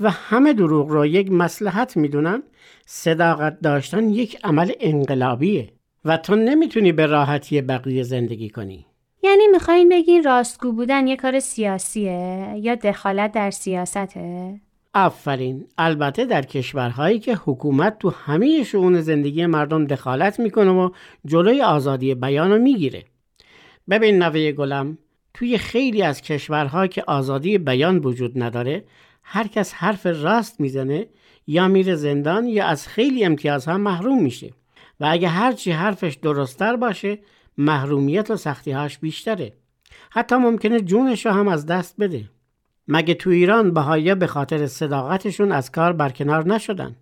و 0.00 0.10
همه 0.10 0.52
دروغ 0.52 0.88
رو 0.88 1.06
یک 1.06 1.32
مسلحت 1.32 1.96
می‌دونن 1.96 2.42
صداقت 2.86 3.60
داشتن 3.60 4.08
یک 4.08 4.38
عمل 4.44 4.72
انقلابیه 4.80 5.68
و 6.04 6.16
تو 6.16 6.36
نمی‌تونی 6.36 6.92
به 6.92 7.06
راحتی 7.06 7.60
بقیه 7.60 8.02
زندگی 8.02 8.48
کنی. 8.48 8.86
یعنی 9.22 9.46
می‌خواین 9.52 9.88
بگین 9.88 10.24
راستگو 10.24 10.72
بودن 10.72 11.06
یه 11.06 11.16
کار 11.16 11.40
سیاسیه 11.40 12.54
یا 12.56 12.74
دخالت 12.74 13.32
در 13.32 13.50
سیاسته؟ 13.50 14.60
آفرین. 14.94 15.64
البته 15.78 16.24
در 16.24 16.42
کشورهایی 16.42 17.18
که 17.18 17.34
حکومت 17.44 17.98
تو 17.98 18.10
همه 18.10 18.64
شؤون 18.64 19.00
زندگی 19.00 19.46
مردم 19.46 19.86
دخالت 19.86 20.40
می‌کنه 20.40 20.70
و 20.70 20.90
جلوی 21.24 21.62
آزادی 21.62 22.14
بیان 22.14 22.50
رو 22.50 22.58
می‌گیره. 22.58 23.04
ببین 23.90 24.22
نوه 24.22 24.52
گلم 24.52 24.98
توی 25.34 25.58
خیلی 25.58 26.02
از 26.02 26.22
کشورها 26.22 26.86
که 26.86 27.04
آزادی 27.06 27.58
بیان 27.58 27.98
وجود 27.98 28.42
نداره 28.42 28.84
هر 29.22 29.46
کس 29.46 29.74
حرف 29.74 30.06
راست 30.06 30.60
می‌زنه 30.60 31.06
یا 31.46 31.68
میره 31.68 31.94
زندان 31.94 32.46
یا 32.46 32.66
از 32.66 32.88
خیلی 32.88 33.24
امتیازها 33.24 33.78
محروم 33.78 34.22
میشه. 34.22 34.52
و 35.00 35.06
اگه 35.10 35.28
هرچی 35.28 35.70
حرفش 35.70 36.14
درستتر 36.14 36.76
باشه 36.76 37.18
محرومیت 37.58 38.30
و 38.30 38.36
سختیهاش 38.36 38.98
بیشتره. 38.98 39.52
حتی 40.10 40.36
ممکنه 40.36 40.80
جونش 40.80 41.26
رو 41.26 41.32
هم 41.32 41.48
از 41.48 41.66
دست 41.66 41.96
بده. 42.00 42.30
مگه 42.88 43.14
تو 43.14 43.30
ایران 43.30 43.74
بهایی 43.74 44.14
به 44.14 44.26
خاطر 44.26 44.66
صداقتشون 44.66 45.52
از 45.52 45.72
کار 45.72 45.92
برکنار 45.92 46.48
نشدن؟ 46.48 46.96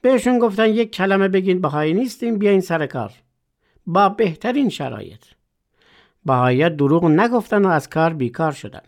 بهشون 0.00 0.38
گفتن 0.38 0.68
یک 0.68 0.94
کلمه 0.94 1.28
بگین 1.28 1.60
بهایی 1.60 1.94
نیستیم 1.94 2.38
بیاین 2.38 2.60
سر 2.60 2.86
کار. 2.86 3.12
با 3.86 4.08
بهترین 4.08 4.68
شرایط. 4.68 5.24
بهایی 6.24 6.70
دروغ 6.70 7.04
نگفتن 7.04 7.64
و 7.64 7.68
از 7.68 7.90
کار 7.90 8.12
بیکار 8.12 8.52
شدن. 8.52 8.82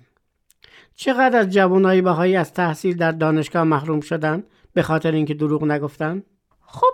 چقدر 0.94 1.38
از 1.38 1.50
جوانای 1.50 2.02
بهایی 2.02 2.36
از 2.36 2.54
تحصیل 2.54 2.96
در 2.96 3.12
دانشگاه 3.12 3.64
محروم 3.64 4.00
شدن 4.00 4.42
به 4.74 4.82
خاطر 4.82 5.12
اینکه 5.12 5.34
دروغ 5.34 5.64
نگفتن؟ 5.64 6.22
خب 6.60 6.92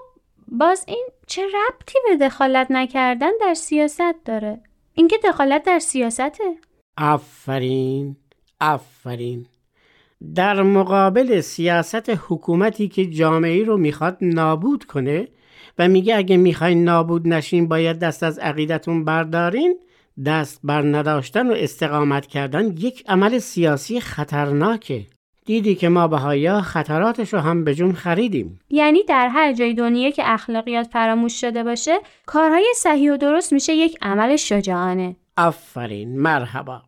باز 0.48 0.84
این 0.88 1.08
چه 1.26 1.42
ربطی 1.42 1.98
به 2.08 2.26
دخالت 2.26 2.70
نکردن 2.70 3.30
در 3.40 3.54
سیاست 3.54 4.24
داره؟ 4.24 4.60
اینکه 4.94 5.16
دخالت 5.24 5.62
در 5.62 5.78
سیاسته؟ 5.78 6.44
آفرین 6.98 8.16
آفرین. 8.60 9.46
در 10.34 10.62
مقابل 10.62 11.40
سیاست 11.40 12.10
حکومتی 12.28 12.88
که 12.88 13.06
جامعه 13.06 13.64
رو 13.64 13.76
می‌خواد 13.76 14.18
نابود 14.20 14.84
کنه 14.84 15.28
و 15.78 15.88
میگه 15.88 16.16
اگه 16.16 16.36
می‌خواین 16.36 16.84
نابود 16.84 17.28
نشین 17.28 17.68
باید 17.68 17.98
دست 17.98 18.22
از 18.22 18.38
عقیدتون 18.38 19.04
بردارین 19.04 19.78
دست 20.24 20.60
بر 20.64 20.82
نداشتن 20.82 21.50
و 21.50 21.52
استقامت 21.52 22.26
کردن 22.26 22.66
یک 22.66 23.04
عمل 23.08 23.38
سیاسی 23.38 24.00
خطرناکه. 24.00 25.06
دیدی 25.44 25.74
که 25.74 25.88
ما 25.88 26.08
بهایا 26.08 26.60
خطراتش 26.60 27.34
رو 27.34 27.40
هم 27.40 27.64
به 27.64 27.74
جون 27.74 27.92
خریدیم. 27.92 28.58
یعنی 28.70 29.02
در 29.02 29.28
هر 29.28 29.52
جای 29.52 29.74
دنیا 29.74 30.10
که 30.10 30.22
اخلاقیات 30.26 30.86
فراموش 30.86 31.40
شده 31.40 31.64
باشه 31.64 31.98
کارهای 32.26 32.72
صحیح 32.76 33.12
و 33.12 33.16
درست 33.16 33.52
میشه 33.52 33.72
یک 33.72 33.98
عمل 34.02 34.36
شجاعانه. 34.36 35.16
آفرین 35.36 36.18
مرحبا. 36.18 36.82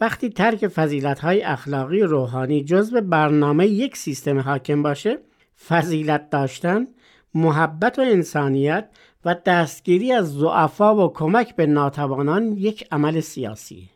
وقتی 0.00 0.28
ترک 0.28 0.68
فضیلت 0.68 1.20
های 1.20 1.42
اخلاقی 1.42 2.02
و 2.02 2.06
روحانی 2.06 2.64
جزو 2.64 3.00
برنامه 3.00 3.66
یک 3.66 3.96
سیستم 3.96 4.38
حاکم 4.38 4.82
باشه 4.82 5.18
فضیلت 5.68 6.30
داشتن 6.30 6.86
محبت 7.34 7.98
و 7.98 8.02
انسانیت 8.02 8.88
و 9.24 9.36
دستگیری 9.46 10.12
از 10.12 10.34
ضعفا 10.34 10.96
و 10.96 11.12
کمک 11.12 11.56
به 11.56 11.66
ناتوانان 11.66 12.52
یک 12.52 12.88
عمل 12.92 13.20
سیاسی. 13.20 13.90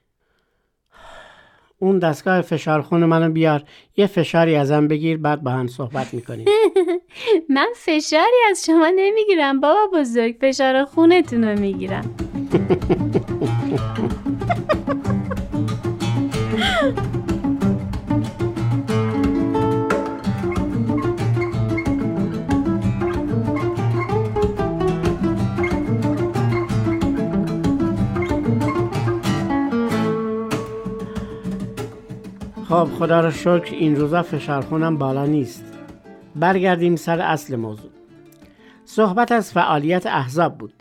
اون 1.79 1.99
دستگاه 1.99 2.41
فشارخون 2.41 3.05
منو 3.05 3.33
بیار. 3.33 3.63
یه 3.97 4.07
فشاری 4.07 4.57
ازم 4.57 4.89
بگیر 4.89 5.19
بعد 5.19 5.43
با 5.43 5.51
هم 5.51 5.67
صحبت 5.67 6.15
می‌کنیم. 6.15 6.47
من 7.55 7.69
فشاری 7.77 8.37
از 8.51 8.67
شما 8.67 8.93
نمی‌گیرم 8.97 9.61
بابا 9.61 9.99
بزرگ. 9.99 10.37
فشار 10.41 10.85
خونتون 10.85 11.45
رو 11.45 11.61
می‌گیرم. 11.61 12.15
خب 32.69 32.89
خدا 32.99 33.21
رو 33.21 33.31
شکر 33.31 33.75
این 33.75 33.97
روزا 33.97 34.23
فشارخونم 34.23 34.99
بالا 34.99 35.27
نیست. 35.27 35.65
برگردیم 36.37 36.97
سر 36.97 37.21
اصل 37.21 37.57
موضوع. 37.57 37.91
صحبت 38.85 39.33
از 39.33 39.53
فعالیت 39.53 40.07
احزاب 40.07 40.59
بود. 40.59 40.73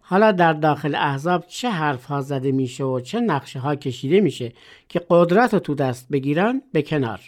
حالا 0.00 0.32
در 0.32 0.52
داخل 0.52 0.94
احزاب 0.94 1.44
چه 1.46 1.70
حرف 1.70 2.04
ها 2.04 2.20
زده 2.20 2.52
میشه 2.52 2.84
و 2.84 3.00
چه 3.00 3.20
نقشه 3.20 3.58
ها 3.58 3.74
کشیده 3.74 4.20
میشه 4.20 4.52
که 4.88 5.00
قدرت 5.10 5.54
رو 5.54 5.60
تو 5.60 5.74
دست 5.74 6.08
بگیرن؟ 6.08 6.62
به 6.72 6.82
کنار. 6.82 7.20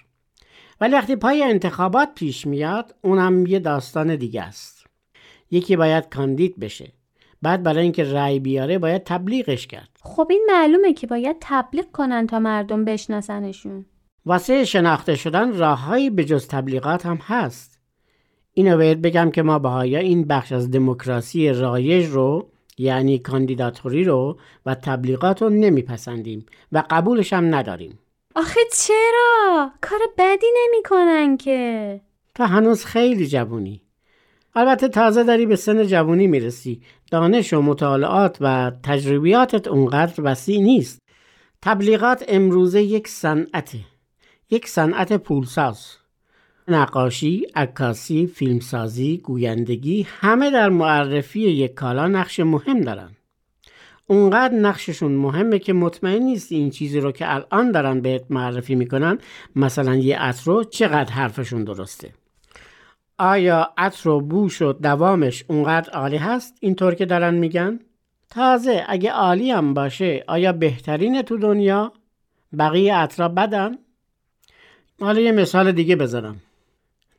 ولی 0.81 0.95
وقتی 0.95 1.17
پای 1.17 1.43
انتخابات 1.43 2.09
پیش 2.15 2.47
میاد 2.47 2.95
اونم 3.03 3.47
یه 3.47 3.59
داستان 3.59 4.17
دیگه 4.17 4.43
است. 4.43 4.87
یکی 5.51 5.77
باید 5.77 6.09
کاندید 6.09 6.61
بشه. 6.61 6.93
بعد 7.43 7.63
برای 7.63 7.83
اینکه 7.83 8.05
رأی 8.05 8.39
بیاره 8.39 8.79
باید 8.79 9.05
تبلیغش 9.05 9.67
کرد. 9.67 9.89
خب 10.03 10.27
این 10.31 10.47
معلومه 10.49 10.93
که 10.93 11.07
باید 11.07 11.37
تبلیغ 11.41 11.91
کنن 11.93 12.27
تا 12.27 12.39
مردم 12.39 12.85
بشناسنشون. 12.85 13.87
واسه 14.27 14.65
شناخته 14.65 15.17
شدن 15.17 15.57
راههایی 15.57 16.11
به 16.11 16.25
جز 16.25 16.49
تبلیغات 16.49 17.07
هم 17.07 17.17
هست. 17.17 17.81
اینو 18.53 18.77
باید 18.77 19.03
بگم 19.03 19.31
که 19.31 19.43
ما 19.43 19.59
بهایا 19.59 19.99
این 19.99 20.25
بخش 20.25 20.53
از 20.53 20.71
دموکراسی 20.71 21.49
رایج 21.53 22.07
رو 22.07 22.51
یعنی 22.79 23.19
کاندیداتوری 23.19 24.05
رو 24.05 24.39
و 24.67 24.75
تبلیغات 24.75 25.43
رو 25.43 25.49
نمیپسندیم 25.49 26.47
و 26.73 26.85
قبولش 26.91 27.33
هم 27.33 27.55
نداریم. 27.55 27.99
آخه 28.37 28.61
چرا؟ 28.73 29.71
کار 29.81 29.99
بدی 30.19 30.47
نمی‌کنن 30.57 31.37
که. 31.37 32.01
تا 32.35 32.47
هنوز 32.47 32.85
خیلی 32.85 33.27
جوونی. 33.27 33.83
البته 34.55 34.89
تازه 34.89 35.25
داری 35.25 35.47
به 35.47 35.57
سن 35.57 35.87
جوونی 35.87 36.27
می‌رسی 36.27 36.83
دانش 37.11 37.53
و 37.53 37.63
مطالعات 37.63 38.37
و 38.41 38.73
تجربیاتت 38.83 39.69
اونقدر 39.69 40.23
وسیع 40.23 40.61
نیست 40.61 40.99
تبلیغات 41.63 42.25
امروزه 42.29 42.83
یک 42.83 43.09
صنعته 43.09 43.79
یک 44.51 44.69
صنعت 44.69 45.13
پولساز 45.13 45.87
نقاشی، 46.69 47.47
عکاسی، 47.55 48.27
فیلمسازی، 48.27 49.19
گویندگی 49.19 50.07
همه 50.21 50.51
در 50.51 50.69
معرفی 50.69 51.41
یک 51.41 51.75
کالا 51.75 52.09
نقش 52.09 52.41
مهم 52.41 52.81
دارن. 52.81 53.11
اونقدر 54.07 54.55
نقششون 54.55 55.13
مهمه 55.13 55.59
که 55.59 55.73
مطمئن 55.73 56.23
نیست 56.23 56.53
این 56.53 56.71
چیزی 56.71 57.01
رو 57.01 57.13
که 57.13 57.35
الان 57.35 57.71
دارن 57.73 58.01
بهت 58.01 58.25
معرفی 58.31 58.75
می‌کنن 58.75 59.19
مثلا 59.57 59.97
یه 59.97 60.19
عطر 60.19 60.43
رو 60.45 60.65
چقدر 60.65 61.13
حرفشون 61.13 61.65
درسته. 61.65 62.11
آیا 63.21 63.73
عطر 63.77 64.09
و 64.09 64.21
بوش 64.21 64.63
و 64.63 64.73
دوامش 64.73 65.45
اونقدر 65.49 65.91
عالی 65.91 66.17
هست 66.17 66.55
اینطور 66.61 66.95
که 66.95 67.07
دارن 67.07 67.35
میگن؟ 67.35 67.79
تازه 68.31 68.85
اگه 68.89 69.11
عالی 69.11 69.51
هم 69.51 69.75
باشه 69.75 70.25
آیا 70.29 70.53
بهترین 70.53 71.23
تو 71.23 71.37
دنیا؟ 71.37 71.93
بقیه 72.59 72.97
عطرا 72.97 73.29
بدن؟ 73.29 73.79
حالا 75.01 75.21
یه 75.21 75.33
مثال 75.33 75.73
دیگه 75.73 75.97
بزنم. 75.97 76.37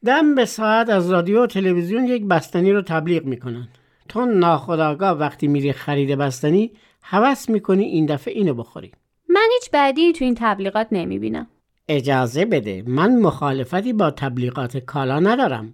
دم 0.06 0.36
به 0.36 0.46
ساعت 0.46 0.90
از 0.90 1.12
رادیو 1.12 1.44
و 1.44 1.48
تلویزیون 1.48 2.08
یک 2.08 2.26
بستنی 2.26 2.72
رو 2.72 2.82
تبلیغ 2.82 3.26
می‌کنن. 3.26 3.68
تو 4.10 4.26
ناخداگاه 4.26 5.12
وقتی 5.12 5.48
میری 5.48 5.74
خرید 5.74 6.18
بستنی 6.18 6.72
هوس 7.04 7.50
می‌کنی 7.50 7.84
این 7.84 8.06
دفعه 8.06 8.34
اینو 8.34 8.54
بخوری. 8.54 8.92
من 9.30 9.48
هیچ 9.54 9.70
بدی 9.74 10.14
تو 10.14 10.26
این 10.26 10.36
تبلیغات 10.38 10.88
نمی‌بینم. 10.92 11.48
اجازه 11.88 12.46
بده 12.46 12.84
من 12.88 13.20
مخالفتی 13.20 13.94
با 13.94 14.12
تبلیغات 14.12 14.78
کالا 14.78 15.20
ندارم. 15.20 15.74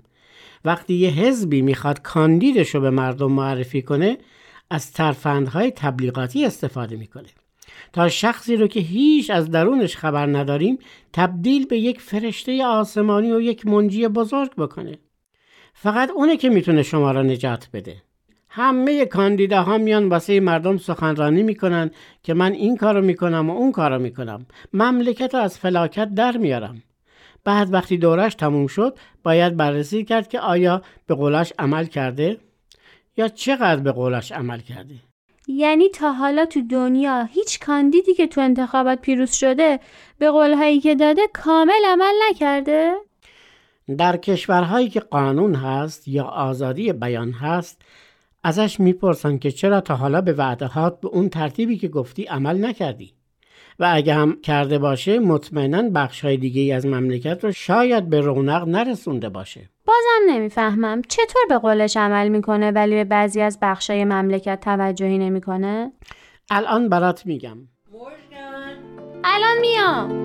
وقتی 0.65 0.93
یه 0.93 1.09
حزبی 1.09 1.61
می‌خواد 1.61 2.01
کاندیدش 2.01 2.75
رو 2.75 2.81
به 2.81 2.89
مردم 2.89 3.31
معرفی 3.31 3.81
کنه 3.81 4.17
از 4.69 4.91
ترفندهای 4.91 5.71
تبلیغاتی 5.71 6.45
استفاده 6.45 6.95
می‌کنه. 6.95 7.27
تا 7.93 8.09
شخصی 8.09 8.55
رو 8.55 8.67
که 8.67 8.79
هیچ 8.79 9.29
از 9.29 9.51
درونش 9.51 9.97
خبر 9.97 10.25
نداریم 10.25 10.77
تبدیل 11.13 11.65
به 11.65 11.77
یک 11.77 12.01
فرشته 12.01 12.65
آسمانی 12.65 13.31
و 13.31 13.41
یک 13.41 13.67
منجی 13.67 14.07
بزرگ 14.07 14.55
بکنه. 14.55 14.97
فقط 15.73 16.09
اونه 16.09 16.37
که 16.37 16.49
می‌تونه 16.49 16.83
شما 16.83 17.11
را 17.11 17.21
نجات 17.21 17.69
بده. 17.73 17.95
همه 18.49 19.05
کاندیداها 19.05 19.77
میان 19.77 20.09
واسه 20.09 20.39
مردم 20.39 20.77
سخنرانی 20.77 21.43
می‌کنن 21.43 21.91
که 22.23 22.33
من 22.33 22.51
این 22.51 22.77
کارو 22.77 23.01
می‌کنم 23.01 23.49
و 23.49 23.53
اون 23.53 23.71
کارو 23.71 23.99
می‌کنم. 23.99 24.45
مملکت 24.73 25.35
رو 25.35 25.39
از 25.39 25.59
فلاکت 25.59 26.13
در 26.13 26.37
میارم. 26.37 26.83
بعد 27.47 27.73
وقتی 27.73 27.97
دورش 27.97 28.35
تموم 28.35 28.67
شد 28.67 28.97
باید 29.23 29.57
بررسی 29.57 30.03
کرد 30.03 30.27
که 30.27 30.39
آیا 30.39 30.81
به 31.05 31.15
قولش 31.15 31.53
عمل 31.59 31.85
کرده 31.85 32.37
یا 33.17 33.27
چقدر 33.27 33.81
به 33.81 33.91
قولش 33.91 34.31
عمل 34.31 34.59
کرده 34.59 34.95
یعنی 35.47 35.89
تا 35.89 36.13
حالا 36.13 36.45
تو 36.45 36.61
دنیا 36.69 37.23
هیچ 37.23 37.59
کاندیدی 37.59 38.13
که 38.13 38.27
تو 38.27 38.41
انتخابات 38.41 39.01
پیروز 39.01 39.31
شده 39.31 39.79
به 40.19 40.31
قولهایی 40.31 40.79
که 40.79 40.95
داده 40.95 41.21
کامل 41.33 41.85
عمل 41.87 42.13
نکرده؟ 42.29 42.93
در 43.97 44.17
کشورهایی 44.17 44.89
که 44.89 44.99
قانون 44.99 45.55
هست 45.55 46.07
یا 46.07 46.23
آزادی 46.23 46.93
بیان 46.93 47.31
هست 47.31 47.81
ازش 48.43 48.79
می‌پرسن 48.79 49.37
که 49.37 49.51
چرا 49.51 49.81
تا 49.81 49.95
حالا 49.95 50.21
به 50.21 50.33
وعدهات 50.33 51.01
به 51.01 51.07
اون 51.07 51.29
ترتیبی 51.29 51.77
که 51.77 51.87
گفتی 51.87 52.23
عمل 52.23 52.65
نکردی 52.65 53.16
و 53.79 53.91
اگه 53.93 54.13
هم 54.13 54.41
کرده 54.41 54.77
باشه 54.79 55.19
مطمئنا 55.19 55.89
بخش 55.89 56.25
های 56.25 56.37
دیگه 56.37 56.75
از 56.75 56.85
مملکت 56.85 57.43
رو 57.43 57.51
شاید 57.51 58.09
به 58.09 58.21
رونق 58.21 58.67
نرسونده 58.67 59.29
باشه. 59.29 59.69
بازم 59.85 60.33
نمی‌فهمم. 60.33 61.01
چطور 61.01 61.41
به 61.49 61.57
قولش 61.57 61.97
عمل 61.97 62.27
می‌کنه 62.27 62.71
ولی 62.71 62.95
به 62.95 63.03
بعضی 63.03 63.41
از 63.41 63.59
بخشای 63.61 64.05
مملکت 64.05 64.59
توجهی 64.59 65.17
نمی‌کنه؟ 65.17 65.91
الان 66.49 66.89
برات 66.89 67.25
میگم. 67.25 67.57
الان 69.23 69.59
میام. 69.61 70.23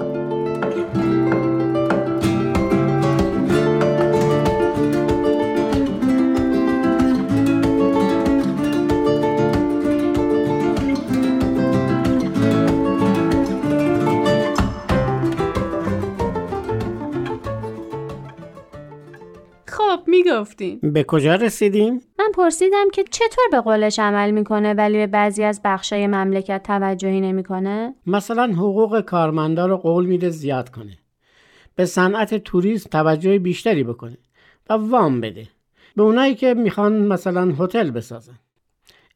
می‌گفتین. 20.12 20.80
به 20.82 21.04
کجا 21.04 21.34
رسیدیم؟ 21.34 22.00
من 22.18 22.32
پرسیدم 22.34 22.90
که 22.92 23.04
چطور 23.10 23.44
به 23.50 23.60
قولش 23.60 23.98
عمل 23.98 24.30
می‌کنه 24.30 24.74
ولی 24.74 24.96
به 24.98 25.06
بعضی 25.06 25.44
از 25.44 25.60
بخشای 25.64 26.06
مملکت 26.06 26.62
توجهی 26.62 27.20
نمی‌کنه؟ 27.20 27.94
مثلا 28.06 28.44
حقوق 28.44 29.00
کارمندا 29.00 29.66
رو 29.66 29.76
قول 29.76 30.06
میده 30.06 30.30
زیاد 30.30 30.70
کنه. 30.70 30.98
به 31.76 31.86
صنعت 31.86 32.34
توریسم 32.34 32.90
توجه 32.90 33.38
بیشتری 33.38 33.84
بکنه 33.84 34.18
و 34.70 34.72
وام 34.72 35.20
بده. 35.20 35.48
به 35.96 36.02
اونایی 36.02 36.34
که 36.34 36.54
می‌خوان 36.54 37.06
مثلا 37.06 37.54
هتل 37.58 37.90
بسازن. 37.90 38.38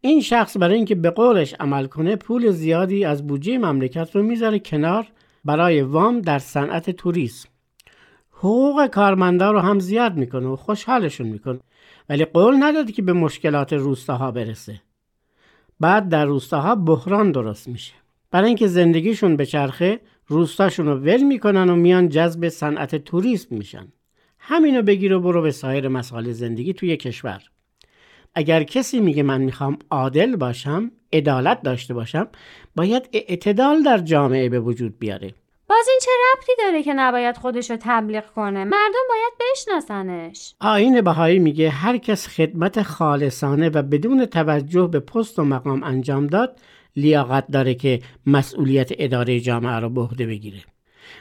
این 0.01 0.21
شخص 0.21 0.57
برای 0.57 0.77
اینکه 0.77 0.95
به 0.95 1.11
قولش 1.11 1.55
عمل 1.61 1.87
کنه 1.87 2.17
پول 2.17 2.51
زیادی 2.51 3.05
از 3.05 3.27
بودجه 3.27 3.59
مملکت 3.59 4.17
رو 4.17 4.23
می‌ذاره 4.23 4.59
کنار 4.59 5.07
برای 5.45 5.83
وام 5.83 6.21
در 6.21 6.39
صنعت 6.39 6.91
توریسم. 6.91 7.49
حقوق 8.39 8.87
کارمندا 8.87 9.51
رو 9.51 9.61
هم 9.61 9.79
زیاد 9.79 10.17
می‌کنه 10.17 10.47
و 10.47 10.57
خوشحالشون 10.57 11.27
می‌کنه. 11.27 11.61
ولی 12.09 12.25
قول 12.25 12.57
نداده 12.59 12.93
که 12.93 13.03
به 13.03 13.13
مشکلات 13.13 13.73
روستاها 13.73 14.31
برسه. 14.31 14.81
بعد 15.81 16.09
در 16.09 16.25
روستاها 16.25 16.75
بحران 16.75 17.33
درست 17.33 17.69
میشه. 17.69 17.93
برای 18.31 18.49
اینکه 18.49 18.67
زندگیشون 18.67 19.37
به 19.37 19.47
چرخه 19.47 20.01
روستاشون 20.27 20.87
رو 20.87 20.95
ول 20.95 21.23
می‌کنن 21.23 21.71
و 21.71 21.77
میان 21.77 22.09
جذب 22.09 22.49
صنعت 22.49 22.97
توریسم 22.97 23.57
میشن. 23.57 23.89
همینو 24.39 24.83
بگیر 24.83 25.15
و 25.15 25.21
برو 25.21 25.43
به 25.43 25.51
سایر 25.51 25.89
مسائل 25.89 26.33
زندگی 26.33 26.73
توی 26.73 26.97
کشور. 26.97 27.43
اگر 28.35 28.63
کسی 28.63 29.01
میگه 29.01 29.23
من 29.23 29.41
می‌خوام 29.41 29.79
عادل 29.91 30.37
باشم 30.37 30.91
عدالت 31.13 31.63
داشته 31.63 31.95
باشم 31.95 32.29
باید 32.77 33.09
اعتدال 33.13 33.83
در 33.83 33.99
جامعه 33.99 34.49
به 34.49 34.61
وجود 34.61 34.99
بیاره. 34.99 35.35
باز 35.69 35.87
این 35.89 35.99
چه 36.03 36.11
ربطی 36.33 36.53
داره 36.59 36.83
که 36.83 36.95
نباید 36.95 37.37
خودش 37.37 37.71
رو 37.71 37.77
تبلیغ 37.81 38.25
کنه؟ 38.27 38.65
مردم 38.65 39.05
باید 39.09 39.33
بشناسنش. 39.41 40.55
آین 40.61 41.01
بهایی 41.01 41.39
میگه 41.39 41.71
هر 41.71 41.97
کس 41.97 42.29
خدمت 42.29 42.83
خالصانه 42.83 43.69
و 43.69 43.83
بدون 43.83 44.27
توجه 44.27 44.87
به 44.87 45.01
پست 45.01 45.39
و 45.39 45.45
مقام 45.45 45.83
انجام 45.83 46.27
داد 46.27 46.61
لیاقت 46.97 47.47
داره 47.53 47.75
که 47.75 48.01
مسئولیت 48.27 48.91
اداره 48.99 49.41
جامعه 49.41 49.77
رو 49.77 49.89
به 49.89 50.01
عهده 50.01 50.27
بگیره. 50.27 50.59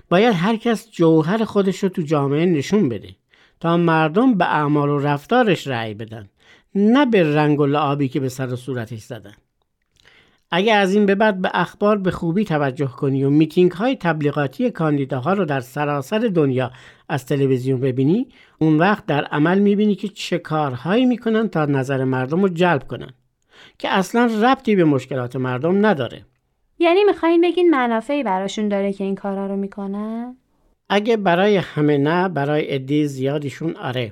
باید 0.10 0.36
هر 0.36 0.56
کس 0.56 0.92
جوهر 0.92 1.44
خودش 1.44 1.84
رو 1.84 1.90
تو 1.90 2.02
جامعه 2.02 2.46
نشون 2.46 2.90
بده 2.90 3.10
تا 3.60 3.78
مردم 3.78 4.38
به 4.38 4.46
اعمال 4.46 4.90
و 4.90 5.00
رفتارش 5.00 5.68
رأی 5.68 5.94
بدن 5.94 6.30
نه 6.76 7.06
به 7.06 7.36
رنگ 7.36 7.60
و 7.60 7.66
لعابی 7.66 8.08
که 8.08 8.20
به 8.20 8.30
سر 8.30 8.54
و 8.54 8.56
صورتش 8.56 9.00
زدن. 9.00 9.34
اگه 10.52 10.74
از 10.74 10.94
این 10.94 11.06
به 11.06 11.16
بعد 11.16 11.42
به 11.42 11.52
اخبار 11.54 11.98
به 11.98 12.12
خوبی 12.12 12.46
توجه 12.46 12.88
کنی 12.88 13.24
و 13.24 13.30
میتینگ 13.30 13.72
های 13.72 13.96
تبلیغاتی 13.96 14.72
کاندیداها 14.72 15.34
رو 15.34 15.46
در 15.46 15.60
سراسر 15.60 16.20
دنیا 16.20 16.72
از 17.10 17.26
تلویزیون 17.26 17.80
ببینی 17.80 18.28
اون 18.60 18.78
وقت 18.78 19.06
در 19.06 19.24
عمل 19.24 19.60
می‌بینی 19.60 19.96
که 19.96 20.08
چه 20.08 20.38
کارهایی 20.38 21.06
می‌کنن 21.06 21.48
تا 21.48 21.66
نظر 21.66 22.04
مردم 22.04 22.42
رو 22.42 22.50
جلب 22.50 22.88
کنن. 22.88 23.14
که 23.80 23.90
اصلا 23.90 24.26
ربطی 24.26 24.76
به 24.76 24.84
مشکلات 24.84 25.36
مردم 25.36 25.86
نداره. 25.86 26.26
یعنی 26.80 27.04
می‌خواین 27.04 27.42
بگین 27.42 27.70
منافعی 27.70 28.24
براشون 28.24 28.70
داره 28.70 28.94
که 28.94 29.04
این 29.04 29.16
کارا 29.16 29.48
رو 29.48 29.56
می‌کنن؟ 29.56 30.38
اگه 30.90 31.18
برای 31.18 31.58
همه 31.58 31.98
نه 31.98 32.30
برای 32.30 32.66
عده 32.66 33.06
زیادیشون 33.06 33.76
آره. 33.76 34.12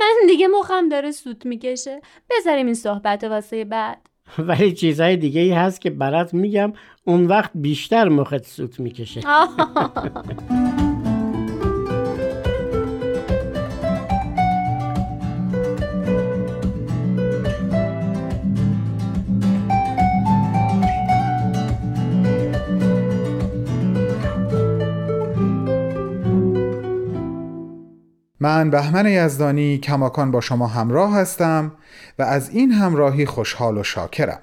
من 0.00 0.26
دیگه 0.26 0.48
مخم 0.48 0.88
داره 0.88 1.10
سوت 1.10 1.46
می‌کشه. 1.46 2.00
بذاریم 2.30 2.66
این 2.66 2.74
صحبت 2.74 3.24
واسه 3.24 3.64
بعد. 3.64 3.98
ولی 4.48 4.72
چیزهای 4.72 5.16
دیگه 5.16 5.40
ای 5.40 5.52
هست 5.52 5.80
که 5.80 5.90
برات 5.90 6.34
میگم 6.34 6.72
اون 7.04 7.26
وقت 7.26 7.50
بیشتر 7.54 8.08
مخت 8.08 8.44
سوت 8.44 8.80
می‌کشه. 8.80 9.20
من 28.40 28.70
بهمن 28.70 29.06
یزدانی 29.06 29.78
کماکان 29.78 30.30
با 30.30 30.40
شما 30.40 30.66
همراه 30.66 31.14
هستم 31.14 31.72
و 32.18 32.22
از 32.22 32.50
این 32.50 32.72
همراهی 32.72 33.26
خوشحال 33.26 33.78
و 33.78 33.82
شاکرم. 33.82 34.40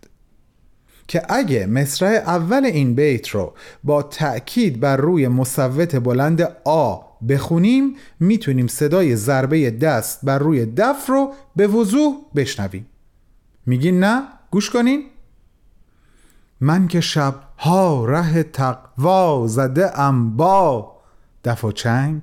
که 1.10 1.22
اگه 1.30 1.66
مصرع 1.66 2.10
اول 2.10 2.66
این 2.66 2.96
بیت 2.96 3.30
رو 3.30 3.54
با 3.84 4.04
تأکید 4.04 4.80
بر 4.80 4.98
روی 4.98 5.28
مصوت 5.28 5.96
بلند 5.96 6.42
آ 6.66 6.98
بخونیم 7.30 7.96
می‌تونیم 8.20 8.68
صدای 8.68 9.16
ضربه 9.16 9.72
دست 9.72 10.26
بر 10.26 10.40
روی 10.40 10.66
دف 10.66 11.10
رو 11.10 11.34
به 11.56 11.68
وضوح 11.68 12.16
بشنویم. 12.36 12.86
میگین 13.66 14.00
نه؟ 14.00 14.24
گوش 14.52 14.70
کنین. 14.70 15.04
من 16.62 16.88
که 16.88 17.02
شب 17.02 17.36
ها 17.58 18.06
ره 18.06 18.44
تقوا 18.44 19.48
زده 19.48 20.00
ام 20.00 20.38
با 20.38 20.92
دف 21.44 21.64
و 21.64 21.72
چنگ. 21.72 22.22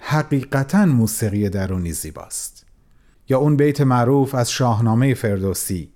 حقیقتا 0.00 0.86
موسیقی 0.86 1.48
درونی 1.48 1.92
زیباست. 1.92 2.66
یا 3.28 3.38
اون 3.38 3.56
بیت 3.56 3.80
معروف 3.80 4.34
از 4.34 4.50
شاهنامه 4.50 5.14
فردوسی 5.14 5.92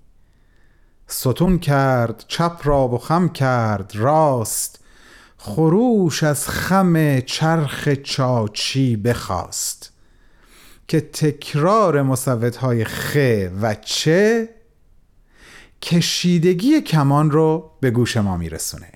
ستون 1.07 1.59
کرد 1.59 2.25
چپ 2.27 2.61
را 2.63 2.87
و 2.87 2.97
خم 2.97 3.29
کرد 3.29 3.91
راست 3.95 4.79
خروش 5.37 6.23
از 6.23 6.49
خم 6.49 7.19
چرخ 7.19 7.89
چاچی 7.89 8.95
بخواست 8.95 9.91
که 10.87 11.01
تکرار 11.01 11.97
های 12.61 12.85
خ 12.85 13.17
و 13.61 13.75
چه 13.75 14.49
کشیدگی 15.81 16.81
کمان 16.81 17.31
رو 17.31 17.71
به 17.79 17.91
گوش 17.91 18.17
ما 18.17 18.37
میرسونه. 18.37 18.91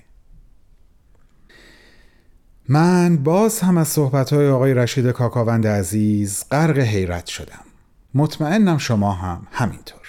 من 2.68 3.16
باز 3.16 3.60
هم 3.60 3.78
از 3.78 3.98
های 4.32 4.48
آقای 4.48 4.74
رشید 4.74 5.06
کاکاوند 5.06 5.66
عزیز 5.66 6.44
غرق 6.50 6.78
حیرت 6.78 7.26
شدم. 7.26 7.64
مطمئنم 8.14 8.78
شما 8.78 9.12
هم 9.12 9.46
همینطور. 9.52 9.99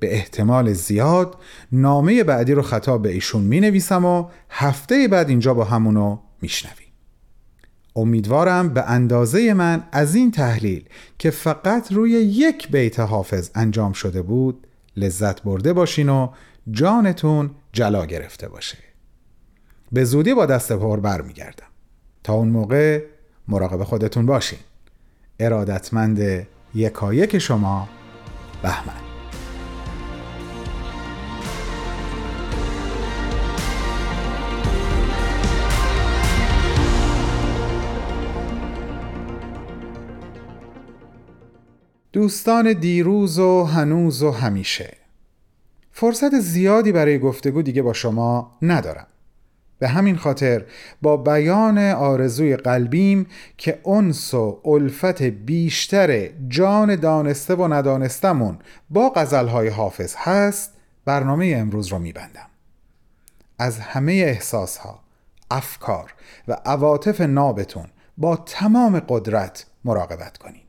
به 0.00 0.14
احتمال 0.14 0.72
زیاد 0.72 1.36
نامه 1.72 2.24
بعدی 2.24 2.52
رو 2.52 2.62
خطاب 2.62 3.02
به 3.02 3.12
ایشون 3.12 3.42
می 3.42 3.60
نویسم 3.60 4.04
و 4.04 4.28
هفته 4.50 5.08
بعد 5.08 5.28
اینجا 5.28 5.54
با 5.54 5.64
همونو 5.64 6.18
میشنویم. 6.42 6.86
امیدوارم 7.96 8.68
به 8.68 8.90
اندازه 8.90 9.54
من 9.54 9.84
از 9.92 10.14
این 10.14 10.30
تحلیل 10.30 10.84
که 11.18 11.30
فقط 11.30 11.92
روی 11.92 12.10
یک 12.10 12.70
بیت 12.70 13.00
حافظ 13.00 13.50
انجام 13.54 13.92
شده 13.92 14.22
بود 14.22 14.66
لذت 14.96 15.42
برده 15.42 15.72
باشین 15.72 16.08
و 16.08 16.28
جانتون 16.70 17.50
جلا 17.72 18.06
گرفته 18.06 18.48
باشه. 18.48 18.78
به 19.92 20.04
زودی 20.04 20.34
با 20.34 20.46
دست 20.46 20.72
پر 20.72 21.00
برمیگردم. 21.00 21.66
تا 22.24 22.32
اون 22.32 22.48
موقع 22.48 23.02
مراقب 23.48 23.84
خودتون 23.84 24.26
باشین. 24.26 24.58
ارادتمند 25.40 26.46
یکایک 26.74 27.38
شما 27.38 27.88
بهمن. 28.62 29.09
دوستان 42.12 42.72
دیروز 42.72 43.38
و 43.38 43.64
هنوز 43.64 44.22
و 44.22 44.30
همیشه. 44.30 44.96
فرصت 45.92 46.40
زیادی 46.40 46.92
برای 46.92 47.18
گفتگو 47.18 47.62
دیگه 47.62 47.82
با 47.82 47.92
شما 47.92 48.56
ندارم. 48.62 49.06
به 49.78 49.88
همین 49.88 50.16
خاطر 50.16 50.64
با 51.02 51.16
بیان 51.16 51.78
آرزوی 51.78 52.56
قلبیم 52.56 53.26
که 53.58 53.80
انس 53.86 54.34
و 54.34 54.60
الفت 54.64 55.22
بیشتر 55.22 56.28
جان 56.48 56.96
دانسته 56.96 57.54
و 57.54 57.72
ندانستمون 57.72 58.58
با 58.90 59.10
غزلهای 59.10 59.68
حافظ 59.68 60.14
هست 60.18 60.72
برنامه 61.04 61.54
امروز 61.56 61.88
رو 61.88 61.98
میبندم. 61.98 62.46
از 63.58 63.78
همه 63.78 64.12
احساسها 64.12 65.00
افکار 65.50 66.14
و 66.48 66.56
عواطف 66.66 67.20
نابتون 67.20 67.86
با 68.18 68.36
تمام 68.36 69.00
قدرت 69.00 69.66
مراقبت 69.84 70.38
کنید. 70.38 70.59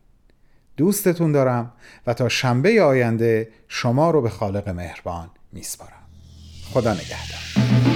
دوستتون 0.81 1.31
دارم 1.31 1.71
و 2.07 2.13
تا 2.13 2.29
شنبه 2.29 2.83
آینده 2.83 3.49
شما 3.67 4.11
رو 4.11 4.21
به 4.21 4.29
خالق 4.29 4.69
مهربان 4.69 5.29
میسپارم. 5.53 6.01
خدا 6.73 6.93
نگهدار. 6.93 7.90